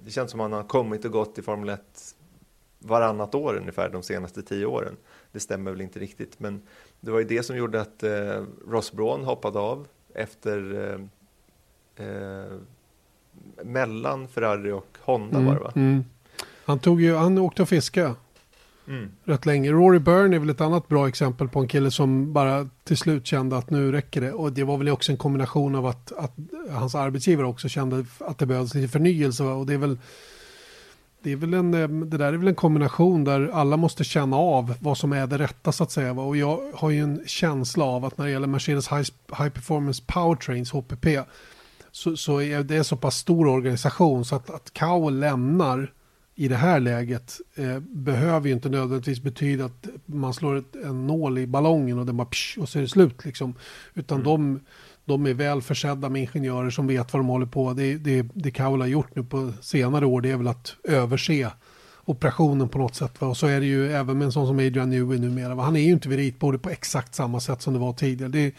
[0.05, 1.81] det känns som han har kommit och gått i Formel 1
[2.79, 4.97] varannat år ungefär de senaste tio åren.
[5.33, 6.63] Det stämmer väl inte riktigt, men
[7.01, 10.75] det var ju det som gjorde att eh, Ross Braun hoppade av efter
[11.97, 12.53] eh, eh,
[13.65, 15.73] mellan Ferrari och Honda var det va?
[15.77, 15.89] Mm.
[15.89, 16.05] mm.
[16.65, 18.15] Han, tog ju, han åkte och fiskade
[18.91, 19.11] Mm.
[19.25, 19.73] rätt länge.
[19.73, 23.27] Rory Byrne är väl ett annat bra exempel på en kille som bara till slut
[23.27, 24.33] kände att nu räcker det.
[24.33, 26.33] Och det var väl också en kombination av att, att
[26.71, 29.43] hans arbetsgivare också kände att det behövdes lite förnyelse.
[29.43, 29.99] Och det är väl,
[31.23, 34.37] det, är väl en, eh, det där är väl en kombination där alla måste känna
[34.37, 36.13] av vad som är det rätta så att säga.
[36.13, 40.03] Och jag har ju en känsla av att när det gäller Mercedes High, High Performance
[40.07, 41.07] Powertrains, HPP,
[41.93, 45.93] så, så är det en så pass stor organisation så att, att Kao lämnar
[46.41, 51.07] i det här läget eh, behöver ju inte nödvändigtvis betyda att man slår ett, en
[51.07, 53.55] nål i ballongen och den bara psh, och så är det slut liksom.
[53.95, 54.61] Utan de,
[55.05, 57.73] de är väl försedda med ingenjörer som vet vad de håller på.
[57.73, 61.51] Det, det, det Kaul har gjort nu på senare år det är väl att överse
[62.05, 63.21] operationen på något sätt.
[63.21, 63.27] Va?
[63.27, 65.55] Och så är det ju även med en sån som Adrian Newey numera.
[65.55, 65.63] Va?
[65.63, 68.33] Han är ju inte vid ritbordet på exakt samma sätt som det var tidigare.
[68.33, 68.55] Det,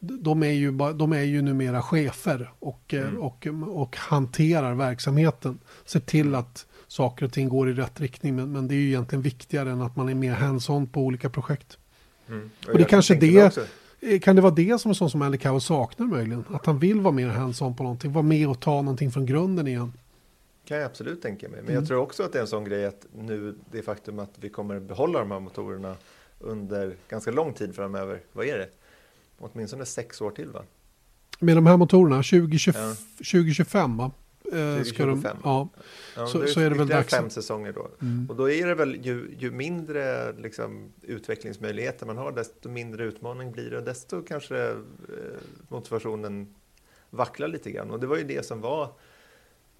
[0.00, 5.58] de är, ju, de är ju numera chefer och, eh, och, och hanterar verksamheten.
[5.84, 8.36] Ser till att saker och ting går i rätt riktning.
[8.36, 11.30] Men, men det är ju egentligen viktigare än att man är mer hands-on på olika
[11.30, 11.78] projekt.
[12.28, 12.50] Mm.
[12.72, 13.58] Och det kanske det-
[14.00, 16.44] Eh, Kan det vara det som är sånt som Andy Cowell saknar möjligen?
[16.50, 18.12] Att han vill vara mer hands-on på någonting.
[18.12, 19.92] Vara med och ta någonting från grunden igen.
[20.64, 21.56] kan jag absolut tänka mig.
[21.56, 21.74] Men Mm.
[21.74, 24.48] jag tror också att det är en sån grej att nu det faktum att vi
[24.48, 25.96] kommer behålla de här motorerna
[26.40, 28.20] under ganska lång tid framöver.
[28.32, 28.68] Vad är det?
[29.38, 30.62] Åtminstone sex år till va?
[31.38, 32.94] Med de här motorerna, 2020, Ja.
[33.16, 34.10] 2025 va?
[34.44, 35.36] Eh, ska de, 2025.
[35.44, 35.68] ja.
[36.16, 37.12] Ja, Så- då så är det väl dags.
[37.12, 37.22] Mm.
[37.24, 37.88] fem säsonger då.
[38.28, 43.52] Och då är det väl ju, ju mindre liksom, utvecklingsmöjligheter man har, desto mindre utmaning
[43.52, 44.76] blir det och desto kanske eh,
[45.68, 46.54] motivationen
[47.10, 47.90] vacklar lite grann.
[47.90, 48.92] Och det var ju det som var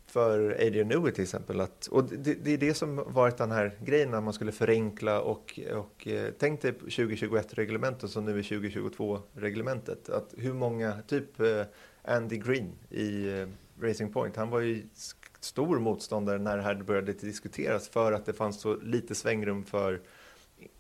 [0.07, 1.61] för Adrian Newey till exempel.
[1.61, 5.21] Att, och det, det är det som varit den här grejen när man skulle förenkla
[5.21, 10.11] och, och eh, tänk dig 2021-reglementet som nu är 2022-reglementet.
[10.11, 11.29] Att hur många, typ
[12.05, 13.27] Andy Green i
[13.83, 14.87] Racing Point, han var ju
[15.41, 20.01] stor motståndare när det här började diskuteras för att det fanns så lite svängrum för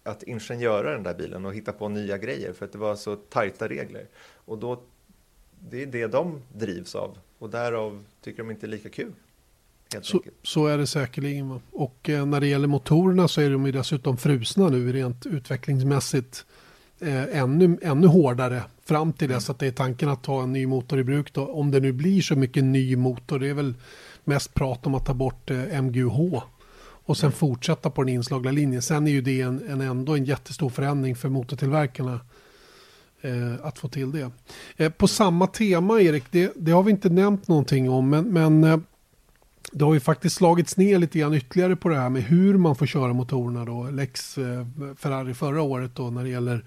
[0.03, 3.17] att ingenjöra den där bilen och hitta på nya grejer för att det var så
[3.17, 4.07] tajta regler.
[4.33, 4.83] Och då,
[5.59, 9.13] det är det de drivs av och därav tycker de inte är lika kul.
[10.03, 11.61] Så, så är det säkerligen.
[11.71, 16.47] Och eh, när det gäller motorerna så är de ju dessutom frusna nu rent utvecklingsmässigt.
[17.01, 20.67] Eh, ännu, ännu hårdare fram till dess att det är tanken att ta en ny
[20.67, 21.33] motor i bruk.
[21.33, 21.47] Då.
[21.47, 23.39] Om det nu blir så mycket ny motor.
[23.39, 23.75] Det är väl
[24.25, 26.43] mest prat om att ta bort eh, MGUH.
[26.81, 28.83] Och sen fortsätta på den inslagna linjen.
[28.83, 32.21] Sen är ju det en, en ändå en jättestor förändring för motortillverkarna.
[33.21, 34.31] Eh, att få till det.
[34.77, 38.11] Eh, på samma tema Erik, det, det har vi inte nämnt någonting om.
[38.11, 38.79] Men, men eh,
[39.73, 42.77] det har ju faktiskt slagits ner lite grann ytterligare på det här med hur man
[42.77, 43.91] får köra motorerna då.
[43.91, 44.67] Lex eh,
[44.97, 46.65] Ferrari förra året då när det gäller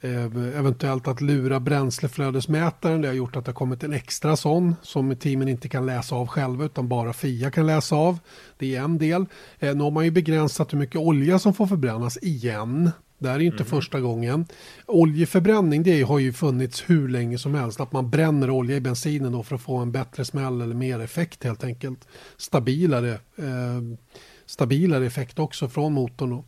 [0.00, 0.24] eh,
[0.58, 3.02] eventuellt att lura bränsleflödesmätaren.
[3.02, 6.14] Det har gjort att det har kommit en extra sån som teamen inte kan läsa
[6.14, 8.18] av själva utan bara FIA kan läsa av.
[8.58, 9.26] Det är en del.
[9.58, 12.90] Eh, nu har man ju begränsat hur mycket olja som får förbrännas igen.
[13.18, 14.46] Det här är inte första gången.
[14.86, 17.80] Oljeförbränning det har ju funnits hur länge som helst.
[17.80, 21.00] Att man bränner olja i bensinen då för att få en bättre smäll eller mer
[21.00, 22.08] effekt helt enkelt.
[22.36, 23.98] Stabilare, eh,
[24.46, 26.42] stabilare effekt också från motorn.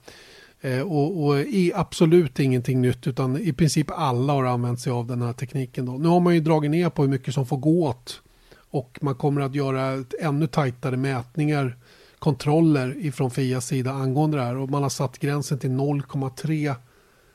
[0.60, 5.06] Eh, och, och är absolut ingenting nytt utan i princip alla har använt sig av
[5.06, 5.86] den här tekniken.
[5.86, 5.92] Då.
[5.92, 8.22] Nu har man ju dragit ner på hur mycket som får gå åt
[8.70, 11.76] och man kommer att göra ännu tajtare mätningar
[12.18, 16.74] kontroller ifrån Fias sida angående det här och man har satt gränsen till 0,3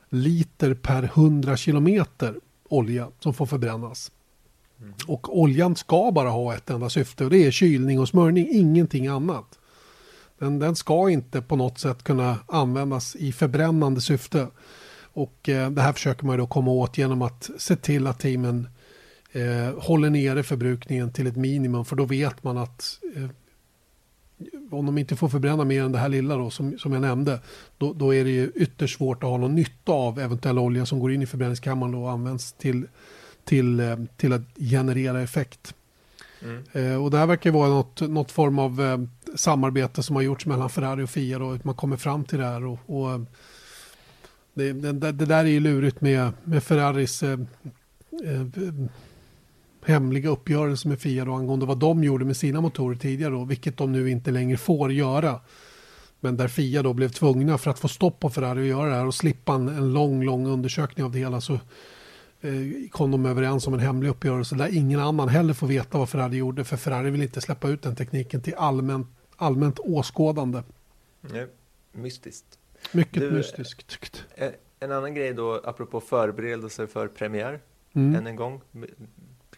[0.08, 2.34] liter per 100 kilometer
[2.68, 4.12] olja som får förbrännas.
[4.80, 4.94] Mm.
[5.06, 9.06] Och oljan ska bara ha ett enda syfte och det är kylning och smörjning, ingenting
[9.06, 9.58] annat.
[10.38, 14.48] Den, den ska inte på något sätt kunna användas i förbrännande syfte.
[15.02, 18.68] Och eh, det här försöker man då komma åt genom att se till att teamen
[19.32, 23.28] eh, håller nere förbrukningen till ett minimum för då vet man att eh,
[24.70, 27.40] om de inte får förbränna mer än det här lilla då, som, som jag nämnde,
[27.78, 31.00] då, då är det ju ytterst svårt att ha någon nytta av eventuell olja som
[31.00, 32.86] går in i förbränningskammaren och används till,
[33.44, 35.74] till, eh, till att generera effekt.
[36.42, 36.64] Mm.
[36.72, 38.98] Eh, och det här verkar vara något, något form av eh,
[39.36, 42.66] samarbete som har gjorts mellan Ferrari och Fia då, man kommer fram till det här.
[42.66, 43.20] Och, och eh,
[44.54, 47.38] det, det, det, där är ju lurigt med, med Ferraris eh,
[48.24, 48.46] eh,
[49.84, 53.76] hemliga uppgörelse med Fia då, angående vad de gjorde med sina motorer tidigare då, vilket
[53.76, 55.40] de nu inte längre får göra.
[56.20, 58.94] Men där Fia då blev tvungna för att få stopp på Ferrari att göra det
[58.94, 61.54] här och slippa en, en lång, lång undersökning av det hela så
[62.40, 62.50] eh,
[62.90, 66.36] kom de överens om en hemlig uppgörelse där ingen annan heller får veta vad Ferrari
[66.36, 69.06] gjorde för Ferrari vill inte släppa ut den tekniken till allmänt,
[69.36, 70.62] allmänt åskådande.
[71.20, 71.46] Nej,
[71.92, 72.58] mystiskt.
[72.92, 74.24] Mycket du, mystiskt.
[74.80, 77.60] En annan grej då, apropå förberedelser för premiär,
[77.92, 78.14] mm.
[78.14, 78.60] än en gång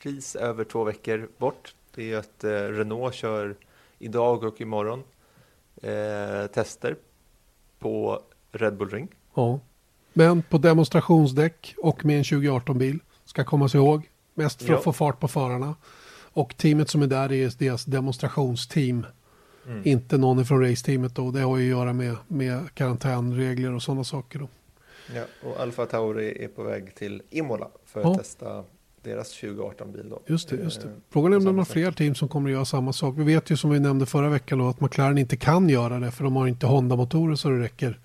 [0.06, 1.74] pris över två veckor bort.
[1.94, 3.56] Det är att eh, Renault kör
[3.98, 5.02] idag och imorgon
[5.82, 6.96] eh, tester
[7.78, 9.08] på Red Bull Ring.
[9.34, 9.60] Ja,
[10.12, 12.98] men på demonstrationsdäck och med en 2018-bil.
[13.24, 14.10] Ska komma sig ihåg.
[14.34, 14.78] Mest för ja.
[14.78, 15.74] att få fart på förarna.
[16.32, 19.06] Och teamet som är där är deras demonstrationsteam.
[19.66, 19.82] Mm.
[19.84, 21.30] Inte någon från raceteamet då.
[21.30, 24.48] Det har ju att göra med, med karantänregler och sådana saker då.
[25.14, 28.14] Ja, och Alfa Tauri är på väg till Imola för att ja.
[28.14, 28.64] testa
[29.06, 30.08] deras 2018-bil.
[30.10, 30.22] Då.
[30.26, 30.88] Just det, just det.
[30.88, 33.14] Eh, Frågan är om de har fler team som kommer att göra samma sak.
[33.18, 36.10] Vi vet ju som vi nämnde förra veckan då, att McLaren inte kan göra det
[36.10, 38.00] för de har inte Honda-motorer så det räcker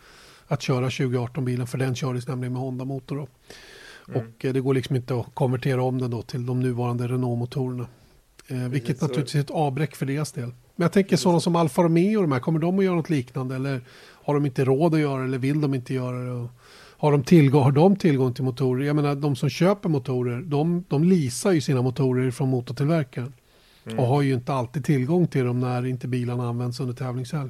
[0.48, 3.28] att köra 2018-bilen för den kördes nämligen med Honda-motor.
[4.08, 4.22] Mm.
[4.22, 7.88] Och eh, det går liksom inte att konvertera om den då till de nuvarande Renault-motorerna.
[8.48, 10.54] Eh, vilket Precis, naturligtvis är ett avbräck för deras del.
[10.76, 11.24] Men jag tänker Precis.
[11.24, 13.82] sådana som Alfa Romeo och de här, kommer de att göra något liknande eller
[14.24, 16.48] har de inte råd att göra det eller vill de inte göra det?
[17.02, 18.86] Har de, tillgång, har de tillgång till motorer?
[18.86, 23.34] Jag menar de som köper motorer, de, de leasar ju sina motorer från motortillverkaren.
[23.86, 24.00] Mm.
[24.00, 27.50] Och har ju inte alltid tillgång till dem när inte bilarna används under tävlingshelg.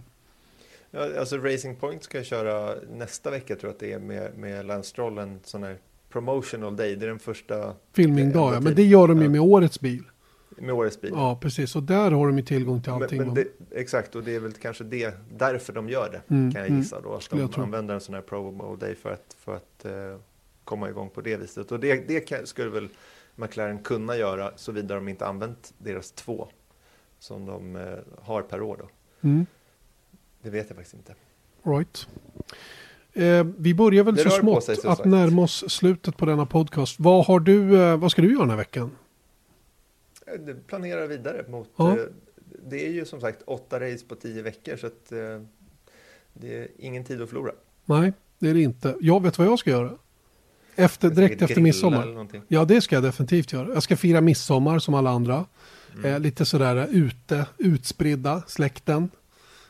[0.91, 4.37] Ja, alltså Racing Point ska jag köra nästa vecka tror jag att det är med,
[4.37, 5.77] med Lance Stroll, en sån här
[6.09, 6.95] promotional day.
[6.95, 7.73] Det är den första...
[7.93, 8.59] Filmingdag, ja.
[8.59, 10.03] Men det gör de ju med årets bil
[10.57, 11.11] med årets bil.
[11.13, 11.75] Ja, precis.
[11.75, 13.17] Och där har de ju tillgång till allting.
[13.17, 16.51] Men, men det, exakt, och det är väl kanske det, därför de gör det, mm,
[16.51, 17.15] kan jag gissa mm, då.
[17.15, 20.19] Att de använder en sån här promo day för att, för att uh,
[20.63, 21.71] komma igång på det viset.
[21.71, 22.89] Och det, det kan, skulle väl
[23.35, 26.47] McLaren kunna göra, såvida de inte använt deras två,
[27.19, 28.89] som de uh, har per år då.
[29.27, 29.45] Mm.
[30.41, 31.15] Det vet jag faktiskt inte.
[31.63, 32.07] Right.
[33.13, 35.09] Eh, vi börjar väl det så smått sig, så att sagt.
[35.09, 36.95] närma oss slutet på denna podcast.
[36.99, 38.91] Vad, har du, eh, vad ska du göra den här veckan?
[40.67, 41.69] Planerar vidare mot...
[41.75, 41.91] Ja.
[41.91, 42.03] Eh,
[42.69, 45.41] det är ju som sagt åtta race på tio veckor så att eh,
[46.33, 47.51] det är ingen tid att förlora.
[47.85, 48.95] Nej, det är det inte.
[49.01, 49.97] Jag vet vad jag ska göra.
[50.75, 52.27] Efter, direkt efter midsommar.
[52.47, 53.73] Ja, det ska jag definitivt göra.
[53.73, 55.45] Jag ska fira midsommar som alla andra.
[55.93, 56.05] Mm.
[56.05, 59.09] Eh, lite sådär ute, utspridda, släkten.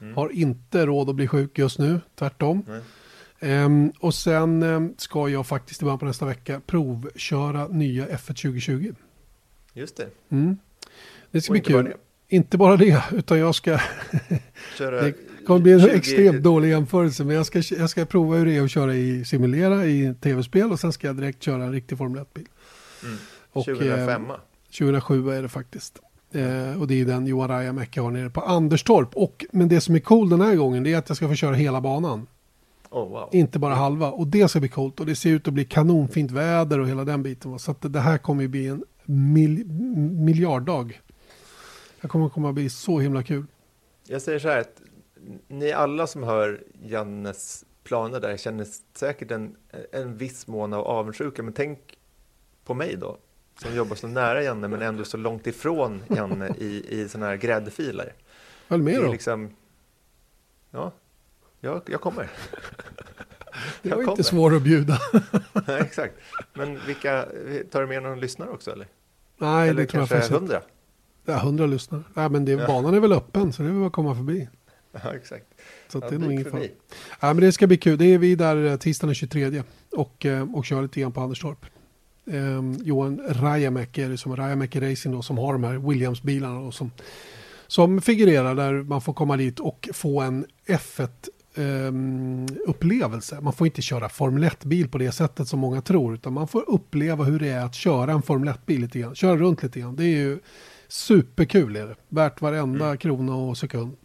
[0.01, 0.16] Mm.
[0.16, 2.64] Har inte råd att bli sjuk just nu, tvärtom.
[3.39, 8.28] Um, och sen um, ska jag faktiskt i början på nästa vecka provköra nya F1
[8.28, 8.93] 2020.
[9.74, 10.08] Just det.
[10.30, 10.58] Mm.
[11.32, 11.84] Det ska och bli kul.
[11.84, 11.94] Bara
[12.32, 13.72] inte bara det, utan jag ska...
[14.78, 15.14] det
[15.46, 15.90] kommer bli en 20...
[15.90, 19.26] extremt dålig jämförelse, men jag ska, jag ska prova hur det är att köra i
[19.26, 22.48] simulera i tv-spel och sen ska jag direkt köra en riktig Formel 1-bil.
[23.04, 23.18] Mm.
[23.54, 24.26] 2005?
[24.26, 24.36] Eh,
[24.78, 26.00] 2007 är det faktiskt.
[26.32, 29.16] Eh, och det är den Johan Rajamäki har nere på Anderstorp.
[29.16, 31.36] Och, men det som är cool den här gången det är att jag ska få
[31.36, 32.28] köra hela banan.
[32.90, 33.30] Oh, wow.
[33.32, 34.12] Inte bara halva.
[34.12, 35.00] Och det ska bli coolt.
[35.00, 37.60] Och det ser ut att bli kanonfint väder och hela den biten.
[37.60, 39.66] Så att det här kommer ju bli en mil,
[40.12, 41.02] miljarddag.
[42.02, 43.45] Det kommer komma att bli så himla kul.
[44.08, 44.82] Jag säger så här att
[45.47, 49.56] ni alla som hör Jannes planer där känner säkert en,
[49.91, 51.43] en viss mån av avundsjuka.
[51.43, 51.97] Men tänk
[52.66, 53.18] på mig då,
[53.62, 57.36] som jobbar så nära Janne men ändå så långt ifrån Janne i, i sådana här
[57.36, 58.14] gräddfiler.
[58.68, 59.12] Följ med då.
[59.12, 59.56] Liksom,
[60.72, 60.91] ja,
[61.60, 62.30] jag, jag kommer.
[63.82, 64.99] Det var inte svårt att bjuda.
[65.68, 66.14] Nej, exakt.
[66.54, 67.26] Men vilka,
[67.72, 68.88] tar du med någon lyssnare också eller?
[69.38, 70.54] Nej, eller det tror jag kanske faktiskt inte.
[70.54, 70.62] hundra?
[71.26, 72.04] Ja, hundra lyssnar.
[72.14, 72.68] Ja, men det, Ja.
[72.68, 74.49] banan är väl öppen så det är väl bara att komma förbi.
[75.04, 75.45] Ja, exakt.
[75.88, 76.62] Så Ja, det är nog ingen fara.
[77.20, 77.97] Ja, men det ska bli kul.
[77.97, 81.22] Det är vi där eh, tisdagen den 23 och, eh, och kör lite grann på
[81.22, 81.66] Anderstorp.
[82.32, 86.74] Eh, Johan Rajamäki är det som Rajamäki Racing då, som har de här Williams-bilarna och
[86.74, 86.91] som,
[87.68, 91.08] som figurerar där man får komma dit och få en F1
[91.56, 93.41] ehm, upplevelse.
[93.41, 96.70] Man får inte köra Formel 1-bil på det sättet som många tror utan man får
[96.70, 99.16] uppleva hur det är att köra en Formel 1-bil lite grann.
[99.16, 99.95] Köra runt lite grann.
[99.95, 100.39] Det är ju
[100.88, 101.95] superkul är det.
[102.10, 103.95] Värt varenda krona och sekund.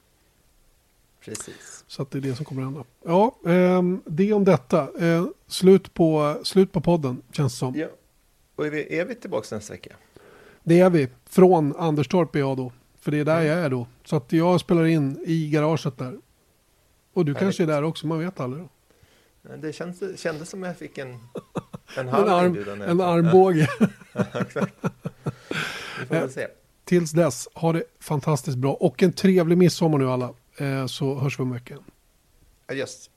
[1.24, 1.84] Precis.
[1.86, 2.84] Så att det är det som kommer att hända.
[3.04, 5.06] Ja, ehm, det om detta.
[5.06, 7.74] Eh, slut, på, slut på podden känns det som.
[7.74, 7.86] Ja.
[8.56, 9.90] Och är vi, är vi tillbaka nästa vecka?
[10.62, 11.08] Det är vi.
[11.28, 12.72] Från Anderstorp är jag då.
[13.00, 13.86] För det är där jag är då.
[14.04, 16.18] Så att jag spelar in i garaget där.
[17.16, 18.62] Och du kanske är där också, man vet aldrig.
[19.42, 19.56] Då.
[19.56, 21.18] Det kändes, kändes som jag fick en, en
[21.96, 22.82] En, halv arm, inbjudan.
[22.82, 23.68] en armbåge.
[24.12, 24.74] Ja, exakt.
[26.00, 26.46] Vi får väl se.
[26.84, 28.72] Tills dess, ha det fantastiskt bra.
[28.72, 30.30] Och en trevlig midsommar nu alla.
[30.56, 31.76] Eh, så hörs vi om en vecka.
[32.68, 33.10] Adjöss.